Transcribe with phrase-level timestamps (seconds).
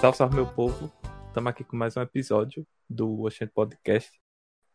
[0.00, 0.92] Salve, salve, meu povo.
[1.26, 4.08] Estamos aqui com mais um episódio do Oxente Podcast.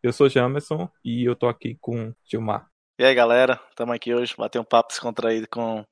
[0.03, 2.67] Eu sou Jamerson e eu tô aqui com Gilmar.
[2.99, 5.85] E aí, galera, estamos aqui hoje bater um papo descontraído com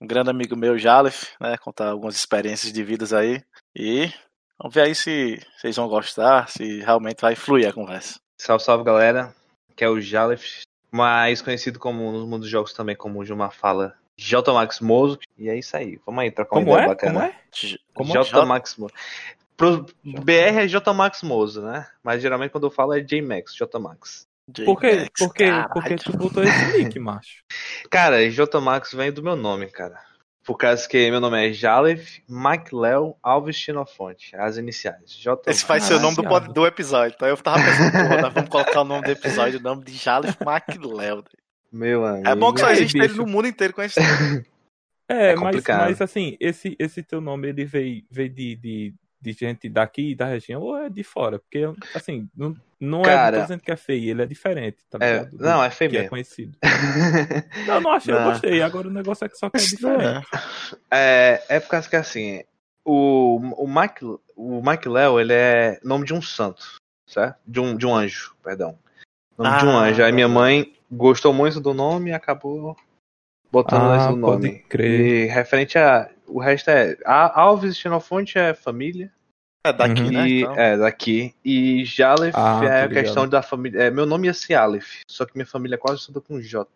[0.00, 1.58] um grande amigo meu, Jalef, né?
[1.58, 3.44] Contar algumas experiências de vidas aí.
[3.76, 4.10] E
[4.58, 8.18] vamos ver aí se vocês vão gostar, se realmente vai fluir a conversa.
[8.40, 9.36] Salve, salve, galera.
[9.76, 13.52] Que é o Jalef, mais conhecido como no mundo dos jogos também como o Gilmar
[13.52, 15.18] fala, J Max Mozo.
[15.38, 15.98] E é isso aí.
[16.04, 16.88] Vamos aí trocar uma Como ideia é?
[16.88, 17.12] bacana.
[17.12, 17.34] Como é?
[17.92, 18.22] Como é?
[18.22, 18.94] J Max Mozo.
[19.56, 21.86] Pro BR é J Max Mozo, né?
[22.02, 24.26] Mas geralmente quando eu falo é J Max, J Max.
[24.64, 25.70] Por que, J-Max, por que, caralho.
[25.70, 27.42] por que tu botou esse nick, macho?
[27.90, 29.98] Cara, J Max vem do meu nome, cara.
[30.44, 34.36] Por causa que meu nome é Jalef MacLeo Alves Xenofonte.
[34.36, 35.10] As iniciais.
[35.16, 37.14] J Esse vai ser o nome do, do episódio.
[37.16, 40.36] Então eu tava pensando, porra, vamos colocar o nome do episódio, o nome de Jalef
[40.44, 41.24] MacLeod.
[41.74, 42.28] Meu amigo.
[42.28, 43.20] É bom que só existe ele bicho.
[43.20, 44.06] no mundo inteiro conhecido.
[45.06, 49.32] É, É mas, mas assim, esse, esse teu nome ele veio, veio de, de, de
[49.32, 51.38] gente daqui, da região, ou é de fora?
[51.38, 51.62] Porque,
[51.94, 55.26] assim, não, não é Cara, tô dizendo que é feio, ele é diferente, tá É?
[55.26, 56.08] Do não, é feio que é mesmo.
[56.10, 56.56] conhecido.
[57.68, 58.30] Não, não achei, eu Não.
[58.30, 58.62] gostei.
[58.62, 60.26] Agora o negócio é que só que é diferente.
[60.90, 62.42] É, é por causa que assim,
[62.82, 66.64] o, o Mike, o Mike Léo, ele é nome de um santo,
[67.06, 67.36] certo?
[67.46, 68.78] De um, de um anjo, perdão.
[69.36, 70.02] Nome de um Ah, anjo.
[70.02, 72.76] Aí minha mãe gostou muito do nome e acabou
[73.50, 74.58] botando Ah, esse pode nome.
[74.68, 75.00] crer.
[75.00, 76.10] E referente a.
[76.26, 76.96] O resto é.
[77.04, 79.12] A Alves Xenofonte é família.
[79.66, 80.10] É daqui, Uhum.
[80.12, 80.28] né?
[80.28, 80.54] e, Então.
[80.58, 81.34] É, daqui.
[81.44, 83.84] E Jalef Ah, é a questão da família.
[83.84, 86.68] É, meu nome ia ser Aleph, só que minha família é quase toda com J.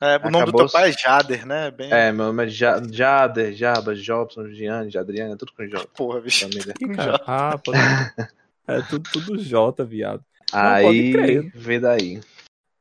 [0.00, 1.70] É, o nome do teu pai é Jader, né?
[1.70, 1.90] Bem...
[1.90, 5.86] É, meu nome é Ja- Jader, Jaba, Jobson, Gianni, Jadriana, tudo com J.
[5.96, 6.46] Porra, bicho.
[6.46, 6.74] Família.
[7.26, 7.78] Ah, pode...
[8.68, 10.22] É tudo, tudo J, viado.
[10.52, 11.50] Não, Aí, crer.
[11.54, 12.20] vê daí.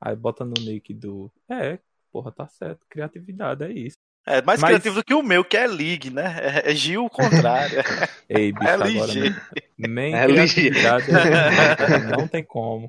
[0.06, 1.32] Aí bota no nick do.
[1.50, 1.80] É,
[2.12, 2.86] porra, tá certo.
[2.88, 3.98] Criatividade, é isso.
[4.28, 6.36] É mais Mas- criativo do que o meu, que é League, né?
[6.64, 7.78] É, é Gil o contrário.
[8.30, 8.90] Ei, bicho, É agora.
[8.90, 9.36] LG.
[9.78, 10.70] Nem É LG.
[10.72, 11.06] criatividade.
[11.12, 12.88] é- não tem como.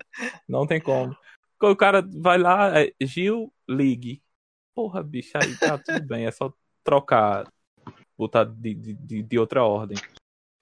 [0.48, 1.16] Não tem como.
[1.62, 4.22] O cara vai lá, é Gil League.
[4.74, 6.26] Porra, bicho, aí tá tudo bem.
[6.26, 6.52] É só
[6.84, 7.46] trocar.
[8.18, 9.96] Botar de, de, de, de outra ordem.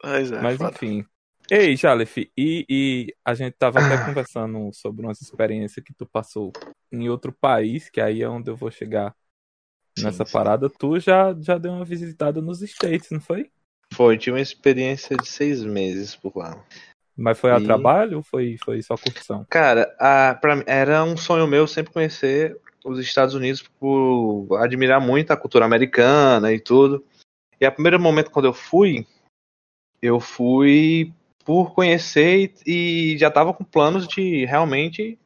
[0.01, 0.71] Pois é, Mas foda.
[0.73, 1.05] enfim.
[1.51, 6.53] Ei, Jalef, e, e a gente tava até conversando sobre umas experiências que tu passou
[6.91, 9.15] em outro país, que aí é onde eu vou chegar
[9.99, 10.33] Sim, nessa sim.
[10.33, 10.71] parada.
[10.71, 13.51] Tu já, já deu uma visitada nos States, não foi?
[13.93, 16.65] Foi, tive uma experiência de seis meses por lá.
[17.17, 19.45] Mas foi a E- trabalho ou foi, foi só curtição?
[19.49, 25.31] Cara, a, pra, era um sonho meu sempre conhecer os Estados Unidos por admirar muito
[25.31, 27.05] a cultura americana e tudo.
[27.61, 29.07] E a primeiro momento quando eu fui,
[30.03, 31.13] eu fui
[31.45, 35.19] por conhecer e, e já tava com planos de realmente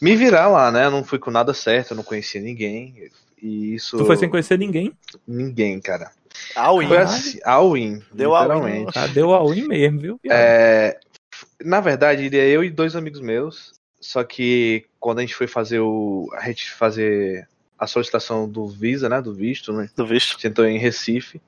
[0.00, 0.86] me virar lá, né?
[0.86, 3.10] Eu não fui com nada certo, eu não conhecia ninguém.
[3.40, 3.98] E isso.
[3.98, 4.92] Tu foi sem conhecer ninguém?
[5.26, 6.10] Ninguém, cara.
[6.56, 6.88] All-in.
[6.88, 8.86] Foi assim, all-in, Deu all-in.
[8.94, 10.20] Ah, deu a win mesmo, viu?
[10.28, 10.98] É,
[11.62, 13.72] na verdade, iria eu e dois amigos meus.
[14.00, 16.28] Só que quando a gente foi fazer o.
[16.34, 19.20] A gente fazer a solicitação do Visa, né?
[19.22, 19.88] Do visto, né?
[19.96, 20.38] Do visto.
[20.38, 21.40] Tentou em Recife.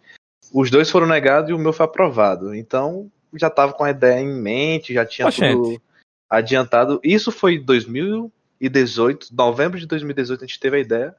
[0.52, 2.54] Os dois foram negados e o meu foi aprovado.
[2.54, 5.52] Então já tava com a ideia em mente, já tinha Oxente.
[5.54, 5.82] tudo
[6.28, 7.00] adiantado.
[7.04, 11.16] Isso foi em 2018, novembro de 2018 a gente teve a ideia.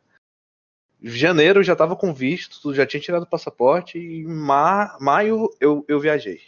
[1.02, 5.50] Janeiro eu já tava com visto, já tinha tirado o passaporte e em ma maio
[5.60, 6.42] eu, eu viajei.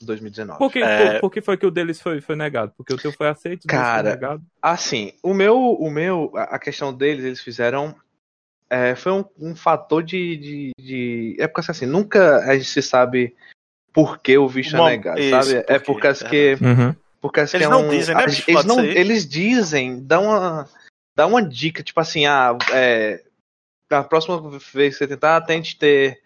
[0.00, 0.58] 2019.
[0.60, 1.12] Por que, É.
[1.14, 2.72] por, por que foi que o deles foi, foi negado?
[2.76, 4.42] Porque o teu foi aceito, Cara, foi negado.
[4.62, 7.92] Assim, o meu, o meu, a a questão deles, eles fizeram.
[8.70, 12.80] é, foi um, um fator de, de, de- É porque assim, nunca a gente se
[12.80, 13.34] sabe
[13.98, 15.64] por que o visto Bom, é negado, isso, sabe?
[15.66, 16.56] É por causa que.
[16.60, 16.94] Uhum.
[17.20, 18.44] Por causa Eles que é não um- dizem, né, a- bicho?
[18.46, 20.68] Eles, não, eles dizem, dão uma,
[21.16, 23.20] dá uma dica, tipo assim, ah, é,
[23.90, 24.40] na próxima
[24.72, 26.20] vez que você tentar, tente ter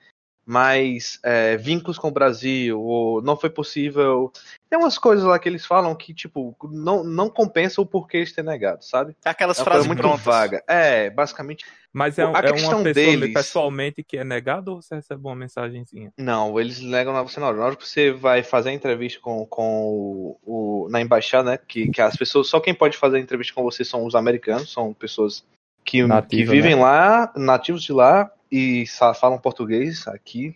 [0.52, 4.30] mais é, vínculos com o Brasil, ou não foi possível.
[4.68, 8.32] Tem umas coisas lá que eles falam que, tipo, não, não compensa o porquê eles
[8.32, 9.16] terem negado, sabe?
[9.24, 10.22] É aquelas É frases muito prontas.
[10.24, 10.62] vaga.
[10.68, 11.64] É, basicamente.
[11.92, 15.22] Mas é, A é uma questão pessoa deles- pessoalmente que é negado ou você recebe
[15.26, 16.12] uma mensagenzinha?
[16.18, 17.56] Não, eles negam na você na hora.
[17.58, 20.38] Na hora que você vai fazer a entrevista com, com o,
[20.84, 21.58] o- na embaixada, né?
[21.66, 22.48] Que, que as pessoas.
[22.48, 25.44] Só quem pode fazer a entrevista com você são os americanos, são pessoas
[25.84, 26.82] que, que Nativa, vivem né?
[26.82, 28.84] lá, nativos de lá, e
[29.18, 30.54] falam português aqui.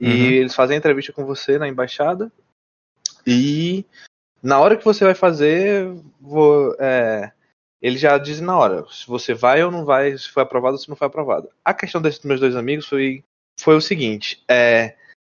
[0.00, 0.26] E Uhum.
[0.26, 2.30] eles fazem a entrevista com você na embaixada.
[3.26, 3.84] E
[4.40, 5.90] na hora que você vai fazer,
[6.20, 7.32] vou, é,
[7.82, 10.78] eles já dizem na hora se você vai ou não vai, se foi aprovado ou
[10.78, 11.50] se não foi aprovado.
[11.64, 13.24] A questão desses meus dois amigos foi,
[13.58, 14.94] foi o seguinte: é,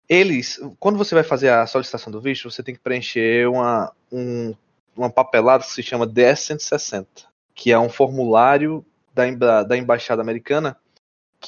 [0.06, 4.54] eles, quando você vai fazer a solicitação do visto, você tem que preencher uma, um,
[4.94, 7.06] uma papelada que se chama DS-160,
[7.54, 10.76] que é um formulário da, da embaixada americana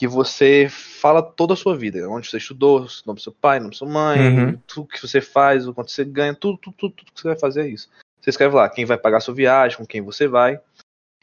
[0.01, 3.59] que você fala toda a sua vida, onde você estudou, o nome do seu pai,
[3.59, 4.59] o nome da sua mãe, Uhum.
[4.67, 7.39] tudo que você faz, o quanto você ganha, tudo, tudo, tudo, tudo que você vai
[7.39, 7.91] fazer é isso.
[8.19, 10.59] Você escreve lá quem vai pagar a sua viagem, com quem você vai.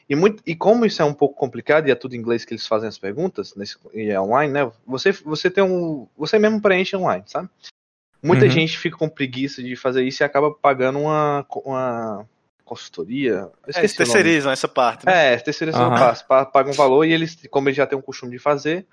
[0.08, 2.54] E, muito, e como isso é um pouco complicado e é tudo em inglês que
[2.54, 4.70] eles fazem as perguntas, nesse, e é online, né?
[4.86, 6.06] Você, você tem um.
[6.16, 7.48] Você mesmo preenche online, sabe?
[8.22, 8.50] Muita Uhum.
[8.52, 12.28] gente fica com preguiça de fazer isso e acaba pagando uma, uma
[12.68, 13.50] consultoria.
[13.66, 13.96] É, eles nome.
[13.96, 15.34] terceirizam essa parte, né?
[15.34, 15.96] É, terceirização Aham.
[15.98, 16.26] fácil.
[16.26, 18.86] Pa- Paga um valor e eles, como eles já têm um costume de fazer,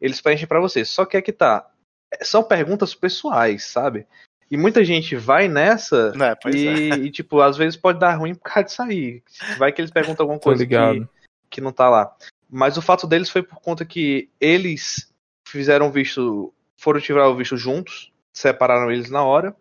[0.00, 0.84] eles preenchem pra você.
[0.84, 1.68] Só que é que tá.
[2.12, 4.06] é, São perguntas pessoais, sabe?
[4.50, 6.12] E muita gente vai nessa
[6.46, 6.96] É, e, é.
[6.96, 9.22] e, tipo, às vezes pode dar ruim por causa disso aí.
[9.58, 11.08] Vai que eles perguntam alguma coisa que, ligado.
[11.50, 12.14] que não tá lá.
[12.48, 15.12] Mas o fato deles foi por conta que eles
[15.46, 19.54] fizeram visto, foram tirar o visto juntos, separaram eles na hora.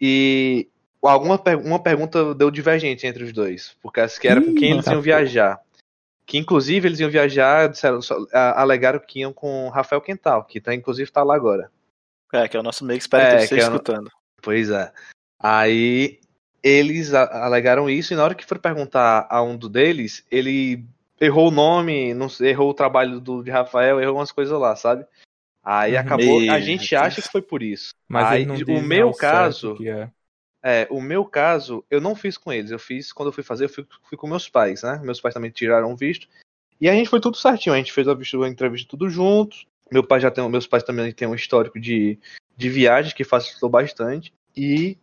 [0.00, 0.68] E
[1.02, 4.84] alguma per- uma pergunta deu divergente entre os dois, porque que era com quem eles
[4.84, 5.60] tá iam viajar.
[6.24, 10.60] Que inclusive eles iam viajar, disseram, só- a- alegaram que iam com Rafael Quental, que
[10.60, 11.70] tá, inclusive tá lá agora.
[12.32, 14.10] É, que é o nosso meio que espera É, que esteja é o- escutando.
[14.42, 14.92] Pois é.
[15.38, 16.18] Aí
[16.62, 20.84] eles a- alegaram isso e na hora que foram perguntar a um do deles, ele
[21.20, 25.06] errou o nome, não errou o trabalho do, de Rafael, errou umas coisas lá, sabe?
[25.62, 26.00] Aí Uhum.
[26.00, 26.38] acabou.
[26.40, 27.02] A Meu gente Deus.
[27.02, 27.90] acha que foi por isso.
[28.08, 30.10] Mas Aí, o meu caso- que é.
[30.62, 32.70] É, o meu caso, eu não fiz com eles.
[32.70, 35.00] Eu fiz, quando eu fui fazer, eu fui, fui com meus pais, né?
[35.02, 36.28] Meus pais também tiraram o visto.
[36.80, 37.74] E a gente foi tudo certinho.
[37.74, 39.56] A gente fez a, visto, a entrevista tudo junto.
[39.90, 42.18] Meu pai já tem, meus pais também têm um histórico de,
[42.56, 44.32] de viagens que facilitou bastante.
[44.56, 44.98] E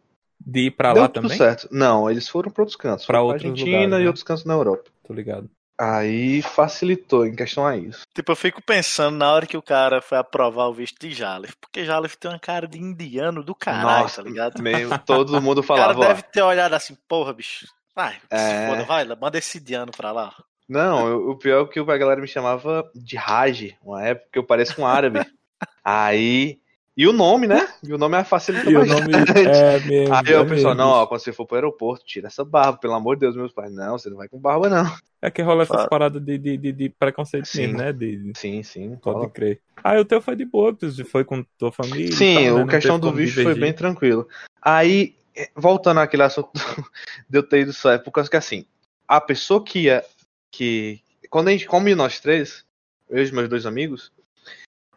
[0.45, 1.37] De ir pra lá tudo também?
[1.37, 1.69] certo.
[1.71, 3.05] Não, eles foram para outros cantos.
[3.05, 4.07] Pra Foram outros Argentina lugares, e né?
[4.07, 4.91] outros cantos na Europa.
[5.03, 5.49] Tô ligado.
[5.79, 8.01] Aí facilitou em questão a isso.
[8.13, 11.53] Tipo, eu fico pensando na hora que o cara foi aprovar o visto de Jalef,
[11.59, 14.61] porque Jalef tem uma cara de indiano do caralho, tá ligado?
[14.61, 17.65] meio, todo mundo O cara falava, deve ter olhado assim, porra, bicho.
[17.95, 18.67] Vai, É.
[18.67, 20.33] foda, vai, manda esse indiano pra lá.
[20.69, 24.39] Não, eu- o pior é que a galera me chamava de Raj, uma época que
[24.39, 25.19] eu pareço um árabe.
[25.83, 26.59] Aí.
[26.95, 27.67] E o nome, né?
[27.83, 29.47] E o nome é facilita E o nome bastante.
[29.49, 30.13] é mesmo.
[30.13, 32.93] Aí é o pessoal, não, ó, quando você for pro aeroporto, tira essa barba, pelo
[32.93, 33.73] amor de Deus, meus pais.
[33.73, 34.85] Não, você não vai com barba, não.
[35.19, 35.89] É que rola essas Claro.
[35.89, 37.61] paradas de, de, de, de preconceito Sim.
[37.67, 37.93] mesmo, né?
[37.93, 38.95] De, Sim, sim.
[39.01, 39.29] pode fala.
[39.29, 39.59] crer.
[39.83, 40.77] Ah, o teu foi de boa,
[41.09, 42.11] foi com tua família.
[42.11, 42.51] Sim, tal, né?
[42.51, 44.27] o Não questão do visto foi bem tranquilo.
[44.61, 46.51] Aí, eh, voltando àquele assunto
[47.27, 48.65] de eu ter ido só, é por causa que assim,
[49.07, 50.03] a pessoa que ia.
[50.51, 50.99] Que,
[51.31, 52.63] quando a gente, como nós três,
[53.09, 54.11] eu e meus dois amigos,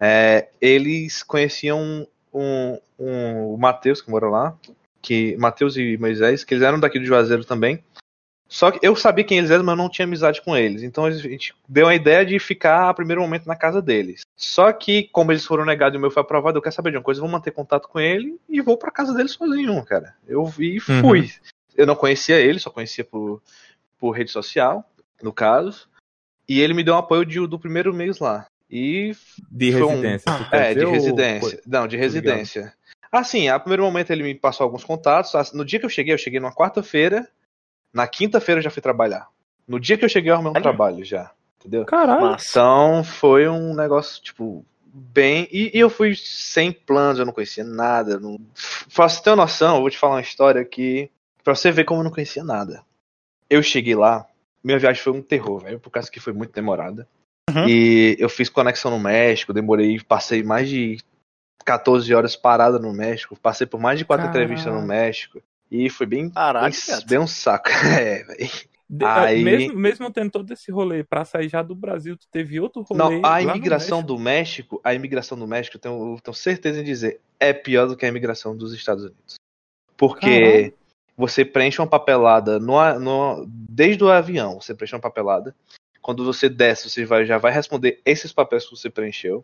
[0.00, 4.56] é, eles conheciam um, um, o Matheus, que mora lá,
[5.00, 7.82] que Matheus e Moisés, que eles eram daqui do Juazeiro também.
[8.48, 10.82] Só que eu sabia quem eles eram, mas eu não tinha amizade com eles.
[10.84, 14.20] Então a gente deu a ideia de ficar a primeiro momento na casa deles.
[14.36, 16.96] Só que, como eles foram negados e o meu foi aprovado, eu quero saber de
[16.96, 20.14] uma coisa, eu vou manter contato com ele e vou pra casa dele sozinho, cara.
[20.28, 21.30] Eu vi e fui.
[21.76, 23.42] Eu não conhecia ele, só conhecia por,
[23.98, 24.88] por rede social,
[25.20, 25.88] no caso.
[26.48, 28.46] E ele me deu um apoio de- do primeiro mês lá.
[28.70, 29.14] E
[29.50, 30.48] De Foi um- residência.
[30.50, 31.50] quer é, de ou residência.
[31.50, 32.74] foi- Não, de residência.
[33.12, 35.32] Assim, a primeiro momento ele me passou alguns contatos.
[35.52, 37.28] No dia que eu cheguei, eu cheguei numa quarta-feira.
[37.92, 39.28] Na quinta-feira eu já fui trabalhar.
[39.66, 41.30] No dia que eu cheguei, eu arrumei um trabalho já.
[41.60, 41.84] Entendeu?
[41.84, 42.36] Caralho.
[42.38, 45.48] Então foi um negócio, tipo, bem.
[45.50, 48.18] E, e eu fui sem planos, eu não conhecia nada.
[48.20, 48.38] Não...
[48.94, 51.10] Pra você ter uma noção, eu vou te falar uma história que.
[51.42, 52.82] Pra você ver como eu não conhecia nada.
[53.48, 54.26] Eu cheguei lá,
[54.62, 57.06] minha viagem foi um terror, velho, por causa que foi muito demorada.
[57.48, 57.68] Uhum.
[57.68, 60.98] E eu fiz conexão no México, demorei, passei mais de
[61.64, 64.44] 14 horas parada no México, passei por mais de quatro Caralho.
[64.44, 65.40] entrevistas no México.
[65.70, 67.06] E foi bem, viado.
[67.06, 67.68] bem um saco.
[68.00, 68.50] É, velho.
[68.88, 72.60] De- Aí- mesmo, mesmo tendo todo esse rolê pra sair já do Brasil, tu teve
[72.60, 72.98] outro rolê.
[73.20, 74.14] Não, a lá no imigração México?
[74.14, 77.88] do México, a imigração do México, eu tenho, eu tenho certeza em dizer, é pior
[77.88, 79.34] do que a imigração dos Estados Unidos.
[79.96, 80.74] Porque Caralho.
[81.16, 85.52] você preenche uma papelada no, no- desde o avião, você preenche uma papelada.
[86.06, 89.42] Quando você desce, você vai, já vai responder esses papéis que você preencheu.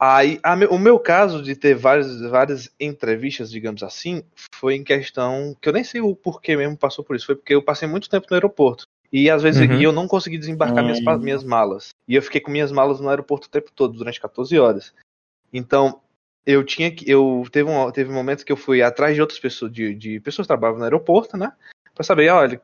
[0.00, 5.54] Aí, a o meu caso de ter várias, várias entrevistas, digamos assim, foi em questão
[5.60, 7.26] que eu nem sei o porquê mesmo passou por isso.
[7.26, 8.86] Foi porque eu passei muito tempo no aeroporto.
[9.12, 9.76] E às vezes Uhum.
[9.76, 11.18] e eu não consegui desembarcar minhas, pa- Hum.
[11.18, 11.90] minhas malas.
[12.08, 14.94] E eu fiquei com minhas malas no aeroporto o tempo todo, durante 14 horas.
[15.52, 16.00] Então,
[16.46, 17.08] eu tinha que.
[17.08, 20.18] Eu teve um, teve um momento que eu fui atrás de outras pessoas, de, de
[20.18, 21.52] pessoas que trabalhavam no aeroporto, né?
[21.94, 22.58] Pra saber, olha,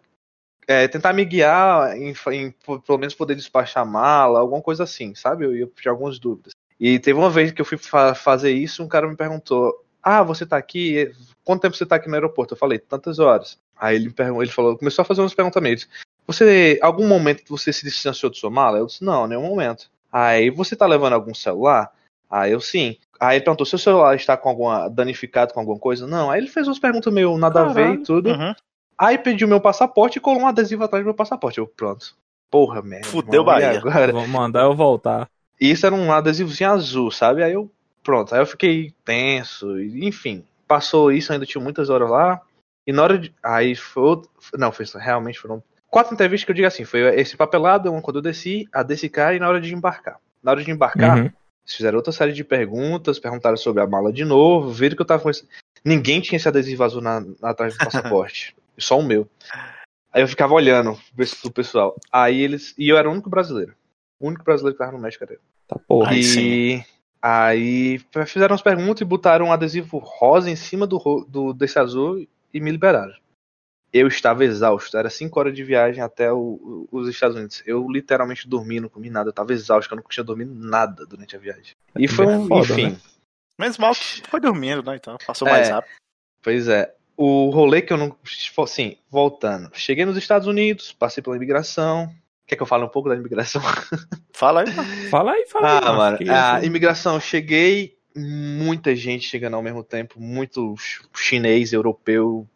[0.68, 2.54] é, tentar me guiar em, em
[2.86, 5.44] pelo menos poder despachar mala, alguma coisa assim, sabe?
[5.46, 6.52] Eu ia tinha algumas dúvidas.
[6.78, 9.72] E teve uma vez que eu fui fa- fazer isso, um cara me perguntou:
[10.02, 11.10] Ah, você tá aqui?
[11.42, 12.52] Quanto tempo você tá aqui no aeroporto?
[12.54, 13.58] Eu falei, tantas horas.
[13.80, 15.88] Aí ele me perguntou, ele falou, começou a fazer uns perguntamentos.
[16.26, 18.76] Você, algum momento você se distanciou de sua mala?
[18.78, 19.90] Eu disse, não, nenhum momento.
[20.12, 21.90] Aí, você tá levando algum celular?
[22.30, 22.96] Aí eu sim.
[23.18, 26.06] Aí ele perguntou, seu celular está com alguma, danificado com alguma coisa?
[26.06, 26.30] Não.
[26.30, 28.00] Aí ele fez umas perguntas meio nada a ver Caralho.
[28.00, 28.30] e tudo.
[28.30, 28.54] Uhum.
[28.98, 31.58] Aí pediu meu passaporte e colou um adesivo atrás do meu passaporte.
[31.58, 32.16] Eu, pronto.
[32.50, 33.06] Porra, merda.
[33.06, 33.78] Fudeu e Bahia.
[33.78, 34.12] Agora?
[34.12, 35.28] Vou mandar eu voltar.
[35.60, 37.42] E isso era um adesivozinho azul, sabe?
[37.42, 37.70] Aí eu,
[38.02, 40.44] pronto, aí eu fiquei tenso, enfim.
[40.66, 42.40] Passou isso, ainda tinha muitas horas lá.
[42.86, 43.32] E na hora de.
[43.42, 44.02] Aí foi.
[44.02, 48.00] outro- Não, foi realmente foram quatro entrevistas que eu digo assim: foi esse papelado, uma
[48.02, 50.16] quando eu desci, a desse cara e na hora de embarcar.
[50.42, 51.24] Na hora de embarcar, Uhum.
[51.24, 55.06] eles fizeram outra série de perguntas, perguntaram sobre a mala de novo, viram que eu
[55.06, 55.46] tava com esse.
[55.84, 57.78] Ninguém tinha esse adesivo azul na, na- atrás do
[58.24, 58.56] passaporte.
[58.78, 59.28] Só o meu.
[60.12, 60.98] Aí eu ficava olhando
[61.42, 61.96] pro pessoal.
[62.12, 62.74] Aí eles.
[62.78, 63.74] E eu era o único brasileiro.
[64.18, 65.40] O único brasileiro que tava no México era eu.
[65.66, 66.10] Tá porra.
[66.12, 66.84] Aí e sim.
[67.20, 72.26] aí fizeram as perguntas e botaram um adesivo rosa em cima do, do desse azul
[72.52, 73.14] e me liberaram.
[73.92, 77.62] Eu estava exausto, era cinco horas de viagem até o- o- os Estados Unidos.
[77.64, 81.34] Eu literalmente dormi, não comi nada, eu tava exausto, eu não tinha dormido nada durante
[81.34, 81.74] a viagem.
[81.96, 83.00] E foi É um, foda, enfim, né?
[83.58, 84.96] Menos mal que foi dormindo, né?
[84.96, 85.52] Então passou É.
[85.52, 85.92] mais rápido.
[86.42, 86.94] pois é.
[87.20, 88.16] O rolê que eu não.
[88.62, 89.68] Assim, voltando.
[89.74, 92.08] Cheguei nos Estados Unidos, passei pela imigração.
[92.46, 93.60] Quer que eu fale um pouco da imigração?
[94.32, 94.66] Fala aí.
[95.10, 95.80] Fala aí, fala aí.
[95.84, 102.46] Ah, mano, a imigração, cheguei, muita gente chegando ao mesmo tempo, muito ch- chinês, europeu,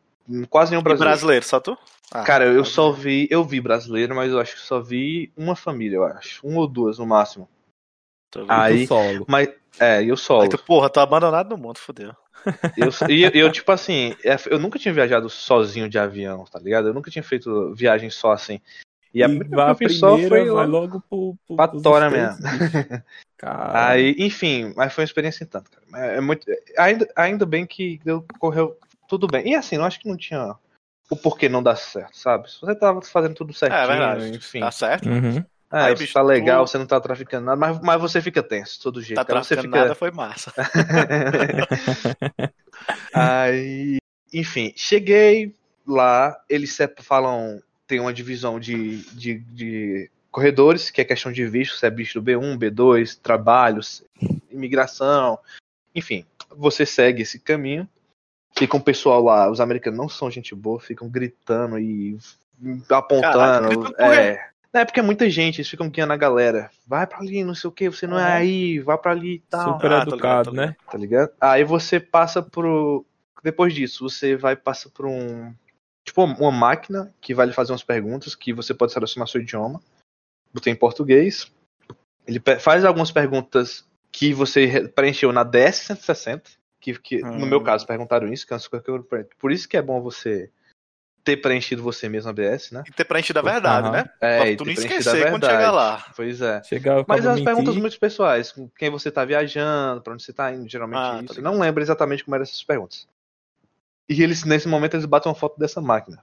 [0.48, 1.10] quase nenhum E brasileiro.
[1.10, 1.76] brasileiro, só tu?
[2.12, 5.32] Ah, Cara, eu tá só vi, eu vi brasileiro, mas eu acho que só vi
[5.36, 7.48] uma família, eu acho, uma ou duas no máximo.
[8.48, 9.24] Aí- solo.
[9.28, 9.48] Mas,
[9.78, 10.42] é, eu solo.
[10.42, 12.14] Aí tu, porra, tô abandonado no mundo, fodeu.
[12.76, 16.88] Eu, e eu, tipo assim, é, eu nunca tinha viajado sozinho de avião, tá ligado?
[16.88, 18.60] Eu nunca tinha feito viagem só assim.
[19.14, 21.56] E a E primeira vai a que eu fiz só foi vai logo pro, pro,
[21.56, 22.38] pra Tora mesmo.
[23.44, 25.84] Aí, enfim, mas foi uma experiência em tanto, cara.
[26.06, 26.46] É, é muito,
[26.78, 28.76] ainda, ainda bem que deu, correu
[29.08, 29.48] tudo bem.
[29.50, 30.54] E assim, eu acho que não tinha
[31.10, 32.50] o porquê não dar certo, sabe?
[32.50, 34.60] Se você tava fazendo tudo certinho, É enfim.
[34.60, 35.08] Tá certo.
[35.08, 35.44] Uhum.
[35.72, 38.42] É, Aí, bicho, tá legal, tu- você não tá traficando nada, mas, mas você fica
[38.42, 39.16] tenso, todo jeito.
[39.16, 39.78] Tá você traficando fica...
[39.78, 40.52] nada, foi massa.
[43.14, 43.96] Aí,
[44.30, 45.54] enfim, cheguei
[45.86, 51.76] lá, eles falam, tem uma divisão de, de, de corredores, que é questão de visto,
[51.76, 54.04] se é visto B1, B2, trabalhos,
[54.50, 55.38] imigração,
[55.94, 57.88] enfim, você segue esse caminho.
[58.54, 62.18] Fica um pessoal lá, os americanos não são gente boa, ficam gritando e
[62.90, 63.94] apontando.
[63.94, 66.70] Caraca, é, é porque é muita gente, eles ficam guiando a galera.
[66.86, 68.36] Vai pra ali, não sei o que, você não é Uhum.
[68.38, 70.62] aí, vai pra ali e tal Super Ah, ligado, educado, tô né?
[70.66, 70.76] ligado.
[70.90, 71.32] tá ligado?
[71.40, 73.04] Aí você passa pro.
[73.42, 75.52] Depois disso, você vai passar por um.
[76.04, 79.80] Tipo, uma máquina que vai lhe fazer umas perguntas que você pode selecionar seu idioma.
[80.52, 81.50] Botei em português.
[82.26, 86.42] Ele faz algumas perguntas que você re- preencheu na DS-160.
[86.80, 87.46] Que, que no Hum.
[87.46, 90.50] meu caso perguntaram isso, que é que por isso que é bom você
[91.24, 92.82] ter preenchido você mesmo a BS, né?
[92.86, 93.96] E ter preenchido a verdade, Aham.
[93.96, 94.10] né?
[94.20, 96.04] É, pra tu não esquecer quando chegar lá.
[96.16, 96.62] Pois é.
[96.64, 100.32] Chegar Mas pra as perguntas muito pessoais, com quem você tá viajando, pra onde você
[100.32, 101.34] tá indo, geralmente Ah, tá isso.
[101.34, 101.52] ligado.
[101.52, 103.06] Não lembro exatamente como eram essas perguntas.
[104.08, 106.22] E eles, nesse momento, eles batem uma foto dessa máquina.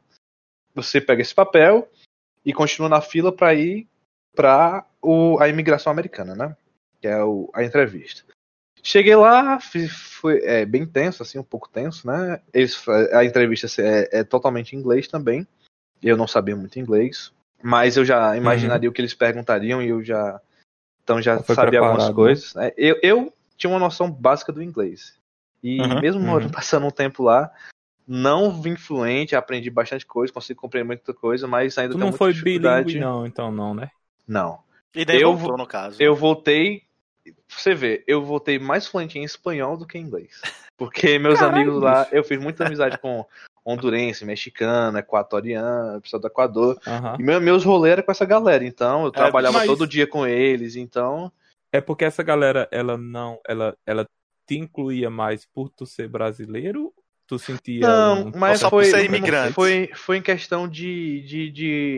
[0.75, 1.89] Você pega esse papel
[2.45, 3.87] e continua na fila pra ir
[4.35, 6.55] pra o, a imigração americana, né?
[7.01, 8.23] Que é o- a entrevista.
[8.83, 12.41] Cheguei lá, foi é, bem tenso, assim, um pouco tenso, né?
[12.53, 12.81] Eles,
[13.13, 15.47] a entrevista é, é totalmente em inglês também.
[16.01, 17.31] Eu não sabia muito inglês,
[17.61, 20.39] mas eu já imaginaria o que eles perguntariam e eu já
[21.03, 22.53] então já sabia algumas preparado, coisas.
[22.53, 22.71] né?
[22.77, 25.17] Eu, eu tinha uma noção básica do inglês.
[25.63, 26.49] E Uhum, mesmo uhum.
[26.51, 27.51] passando um tempo lá,
[28.07, 32.11] não vim fluente, aprendi bastante coisa, consegui compreender muita coisa, mas ainda Tu tenho não
[32.11, 32.85] muita foi dificuldade.
[32.85, 33.91] bilíngue, não, então não, né?
[34.27, 34.59] Não.
[34.95, 36.01] E nem Eu voltou, vou- no caso.
[36.01, 36.83] Eu voltei.
[37.47, 40.41] Você vê, eu voltei mais fluente em espanhol do que em inglês.
[40.77, 43.25] Porque meus Caralho, amigos lá, eu fiz muita amizade com
[43.65, 46.79] hondurense, mexicano, equatoriano, pessoal do Equador.
[46.87, 47.17] Aham.
[47.19, 50.25] E meu- meus rolês eram com essa galera, então eu trabalhava mas- todo dia com
[50.25, 51.31] eles, então.
[51.71, 54.05] É porque essa galera, ela não, ela, ela
[54.47, 56.91] te incluía mais por tu ser brasileiro?
[57.27, 59.53] Tu sentia Não, um mas só por foi, ser imigrante.
[59.53, 61.95] foi, foi em questão de, de, de-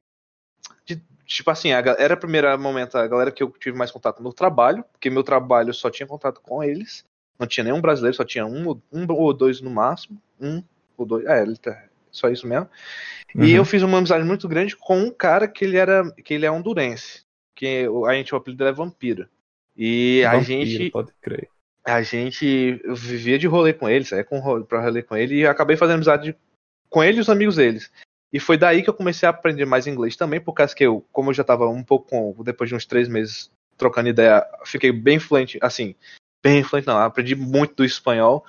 [1.36, 4.34] Tipo assim, a era o primeiro momento a galera que eu tive mais contato no
[4.34, 7.06] trabalho, porque meu trabalho só tinha contato com eles.
[7.40, 10.22] Não tinha nenhum brasileiro, só tinha um, ou- um ou dois no máximo.
[10.40, 10.62] Um
[10.98, 11.26] ou dois.
[11.26, 12.68] É, ele tá- só isso mesmo.
[13.34, 13.44] Uhum.
[13.46, 16.12] E eu fiz uma amizade muito grande com um cara que ele era.
[16.24, 17.24] que ele é hondurense.
[17.56, 19.28] Que a gente, o apelido dele é Vampiro.
[19.78, 21.48] E a Vampiro, gente Pode crer.
[21.86, 25.48] a gente vivia de rolê com ele, saía com rolê, pra rolê com ele e
[25.48, 26.36] acabei fazendo amizade
[26.90, 27.90] com ele e os amigos deles.
[28.34, 31.06] E foi daí que eu comecei a aprender mais inglês também, por causa que eu,
[31.12, 35.20] como eu já tava um pouco, depois de uns três meses trocando ideia, fiquei bem
[35.20, 35.96] fluente, assim,
[36.42, 38.46] bem fluente não, aprendi muito do espanhol.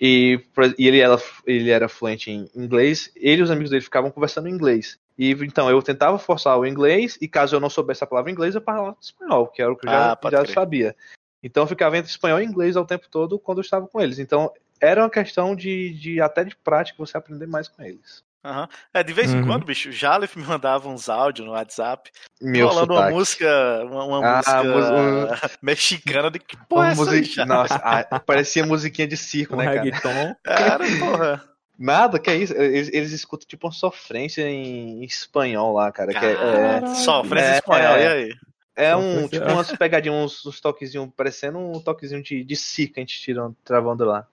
[0.00, 0.40] E,
[0.78, 1.16] e ele, era,
[1.46, 4.98] ele era fluente em inglês, ele e os amigos dele ficavam conversando em inglês.
[5.18, 8.54] E então eu tentava forçar o inglês, e caso eu não soubesse a palavra inglês,
[8.54, 10.96] eu falava espanhol, que era o que eu já, Ah, já sabia.
[11.42, 14.18] Então eu ficava entre espanhol e inglês ao tempo todo quando eu estava com eles.
[14.18, 18.24] Então era uma questão de, de até de prática você aprender mais com eles.
[18.44, 18.68] Aham.
[18.92, 19.46] É, de vez em Uhum.
[19.46, 23.14] quando, bicho, o Jalef me mandava uns áudios no WhatsApp Meu falando uma sotaque.
[23.14, 27.46] música, uma, uma Ah, música mus- mexicana de que porra Uma é essa aí, musiquinha-
[27.46, 27.70] Jalef?
[27.70, 29.80] Nossa, ah, parecia musiquinha de circo, Um né, cara?
[29.82, 30.36] reggaeton.
[30.42, 31.44] Cara, porra.
[31.78, 32.52] Nada, que é isso.
[32.54, 36.12] Eles, eles escutam tipo uma sofrência em espanhol lá, cara.
[36.12, 36.86] Que é, é.
[36.96, 38.02] Sofrência É, espanhol, é.
[38.02, 38.34] e aí?
[38.76, 42.94] é um, Sofrência- tipo umas pegadinhas, uns, uns toquezinhos, parecendo um toquezinho de, de circo
[42.94, 44.26] que a gente tirando, travando lá.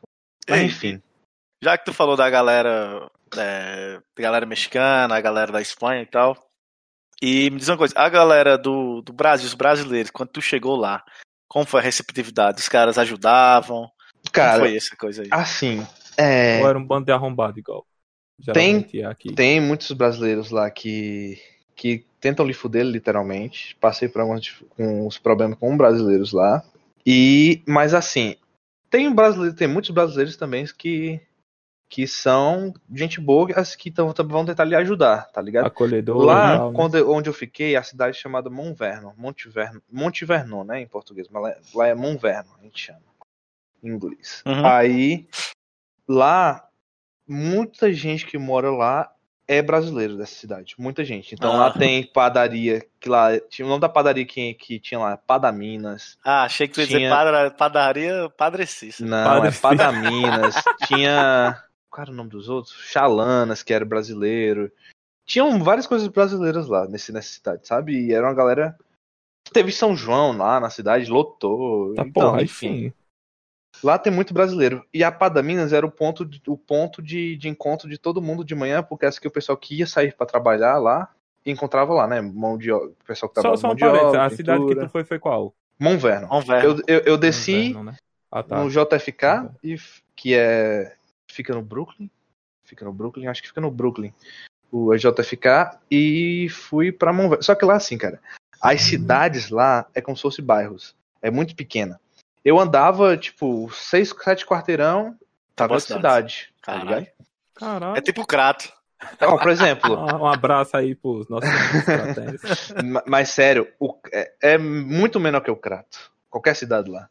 [0.50, 1.02] Mas enfim.
[1.62, 6.38] Já que tu falou da galera, é, galera mexicana, a galera da Espanha e tal.
[7.22, 10.76] E me diz uma coisa, a galera do, do Brasil, os brasileiros, quando tu chegou
[10.76, 11.04] lá,
[11.48, 12.62] como foi a receptividade?
[12.62, 13.90] Os caras ajudavam?
[14.22, 15.30] como Cara, foi essa coisa aí?
[15.32, 15.86] assim,
[16.18, 17.86] é, Ou era um bando de arrombado igual?
[18.38, 19.34] Geralmente é aqui.
[19.34, 21.38] tem muitos brasileiros lá que,
[21.76, 23.76] que tentam lhe fuder, literalmente.
[23.80, 26.64] Passei por alguns com os problemas com brasileiros lá.
[27.06, 28.36] E, mas assim,
[28.90, 31.20] tem um brasileiro, tem muitos brasileiros também que
[31.90, 35.66] que são gente boa, que tão, vão tentar lhe ajudar, tá ligado?
[35.66, 36.24] Acolhedor.
[36.24, 36.76] Lá, tal, né?
[36.76, 40.88] quando, onde eu fiquei, a cidade é chamada Monverno, Monte Verno, Monte Vernon, né, em
[40.88, 43.00] português, mas lá, lá é Monverno, a gente chama,
[43.84, 44.44] em inglês.
[44.46, 44.66] Uhum.
[44.68, 45.28] Aí,
[46.08, 46.64] lá,
[47.28, 49.12] muita gente que mora lá
[49.48, 51.34] é brasileiro dessa cidade, muita gente.
[51.34, 51.58] Então Ah.
[51.58, 56.20] lá tem padaria, que lá, tinha o nome da padaria que, que tinha lá, Padaminas,
[56.24, 59.10] Ah, achei que tu ia dizer tinha- padra- padaria Padre Cícero.
[59.10, 59.52] não, Padre é.
[59.60, 60.56] Padaminas,
[60.88, 61.64] tinha,
[62.00, 62.74] qual era o nome dos outros?
[62.76, 64.72] Chalanas, que era brasileiro.
[65.26, 68.08] Tinham várias coisas brasileiras lá nesse, nessa cidade, sabe?
[68.08, 68.78] E era uma galera.
[69.52, 71.94] Teve São João lá na cidade, lotou.
[71.96, 72.68] Tá, então, porra, enfim.
[72.68, 72.94] enfim.
[73.84, 74.86] Lá tem muito brasileiro.
[74.94, 78.44] E a Padaminas era o ponto, de, o ponto de, de encontro de todo mundo
[78.44, 81.10] de manhã, porque essa que o pessoal que ia sair pra trabalhar lá
[81.46, 82.22] encontrava lá, né?
[82.22, 82.90] Mão de obra.
[82.90, 84.26] O pessoal que Só, trabalhava só mão um de obra.
[84.26, 85.54] a cidade que tu foi foi qual?
[85.80, 86.28] Monverno.
[86.42, 86.66] Ver.
[86.66, 87.96] Eu, eu, eu desci Inverno, né?
[88.32, 88.62] Ah, tá.
[88.62, 89.78] no JFK, e,
[90.16, 90.96] que é.
[91.32, 92.10] Fica no Brooklyn.
[92.64, 94.14] Fica no Brooklyn, acho que fica no Brooklyn.
[94.72, 97.44] O JFK, e fui pra Monverno.
[97.44, 98.20] Só que lá, assim, cara,
[98.62, 100.96] as cidades lá é como se fosse bairros.
[101.22, 102.00] É muito pequena.
[102.46, 105.18] Eu andava, tipo, seis, sete quarteirão,
[105.56, 106.54] tava na cidade.
[106.62, 106.90] Tá Caralho.
[106.90, 107.08] ligado?
[107.56, 107.98] Caralho.
[107.98, 108.72] É tipo crato.
[109.22, 112.72] Ó, por exemplo, Um abraço aí pros nossos estratégias.
[112.84, 116.12] ma- mas sério, o- é, é muito menor que o Crato.
[116.30, 117.10] Qualquer cidade lá.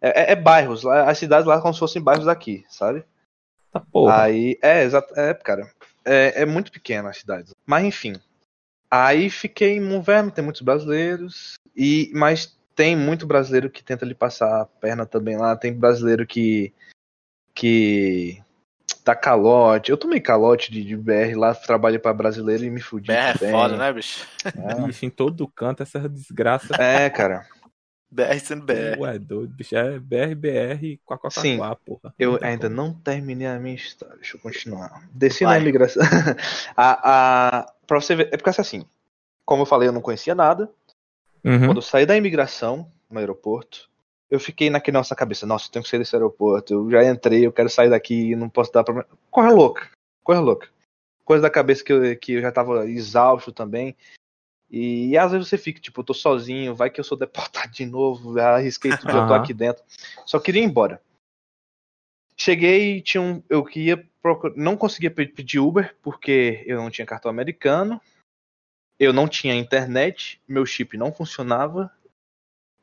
[0.00, 3.02] É, é- é bairros, lá, as cidades lá como se fossem bairros daqui, sabe?
[3.80, 4.22] Tá porra.
[4.22, 5.70] Aí, é, exato, é, cara.
[6.04, 7.52] É, é muito pequena a cidade.
[7.66, 8.14] Mas enfim.
[8.90, 11.54] Aí fiquei em Monverno, tem muitos brasileiros.
[11.76, 15.54] E, mas tem muito brasileiro que tenta lhe passar a perna também lá.
[15.56, 16.72] Tem brasileiro que.
[17.54, 18.40] que.
[19.04, 19.90] dá calote.
[19.90, 23.08] Eu tomei calote de, de BR lá, trabalhei pra brasileiro e me fudi.
[23.08, 24.26] BR é foda, né, bicho?
[24.86, 26.74] Bicho, em todo canto, essa desgraça.
[26.80, 27.46] É, cara.
[28.10, 28.98] BR sendo BR.
[29.00, 29.76] Ué, doido, bicho.
[29.76, 31.58] É BR, BR, quá, quá, quá, Sim.
[31.58, 32.14] quá, porra.
[32.18, 32.76] Eu ainda como.
[32.76, 34.16] não terminei a minha história.
[34.16, 35.06] Deixa eu continuar.
[35.12, 35.56] Desci Vai.
[35.58, 36.02] na imigração.
[36.76, 38.28] a, a, pra você ver.
[38.32, 38.84] É porque assim,
[39.44, 40.70] como eu falei, eu não conhecia nada.
[41.44, 41.66] Uhum.
[41.66, 43.88] Quando eu saí da imigração no aeroporto,
[44.30, 46.72] eu fiquei naquele nossa cabeça, nossa, eu tenho que sair desse aeroporto.
[46.72, 49.08] Eu já entrei, eu quero sair daqui, não posso dar problema.
[49.30, 49.90] Corre louca,
[50.22, 50.68] corre louca.
[51.24, 53.94] Coisa da cabeça que eu, que eu já tava exausto também.
[54.70, 57.86] E, às vezes você fica, tipo, eu tô sozinho, vai que eu sou deportado de
[57.86, 59.42] novo, arrisquei tudo, já tô Aham.
[59.42, 59.82] aqui dentro.
[60.26, 61.00] Só queria ir embora.
[62.36, 67.06] Cheguei, tinha um, eu queria procurar, não conseguia pe- pedir Uber porque eu não tinha
[67.06, 68.00] cartão americano,
[68.98, 71.90] eu não tinha internet, meu chip não funcionava.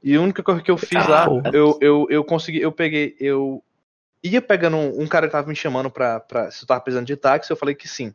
[0.04, 1.52] E a única coisa que eu fiz lá, porra.
[1.54, 3.64] eu, eu, eu consegui, eu peguei, eu
[4.22, 7.08] ia pegando um, um cara que tava me chamando pra, pra se eu tava precisando
[7.08, 8.14] de táxi, eu falei que sim.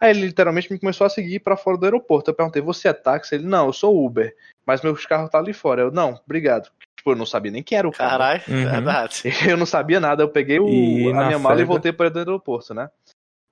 [0.00, 2.30] Aí ele literalmente me começou a seguir pra fora do aeroporto.
[2.30, 3.34] Eu perguntei, você é táxi?
[3.34, 4.34] Ele, não, eu sou Uber,
[4.64, 5.82] mas meu carro tá ali fora.
[5.82, 6.70] Eu, não, obrigado.
[6.96, 8.10] Tipo, eu não sabia nem quem era o cara.
[8.10, 8.70] Caralho, Uhum.
[8.70, 9.22] verdade.
[9.54, 12.12] Eu não sabia nada, eu peguei o- E a na minha mala e voltei para
[12.12, 12.90] o aeroporto, né?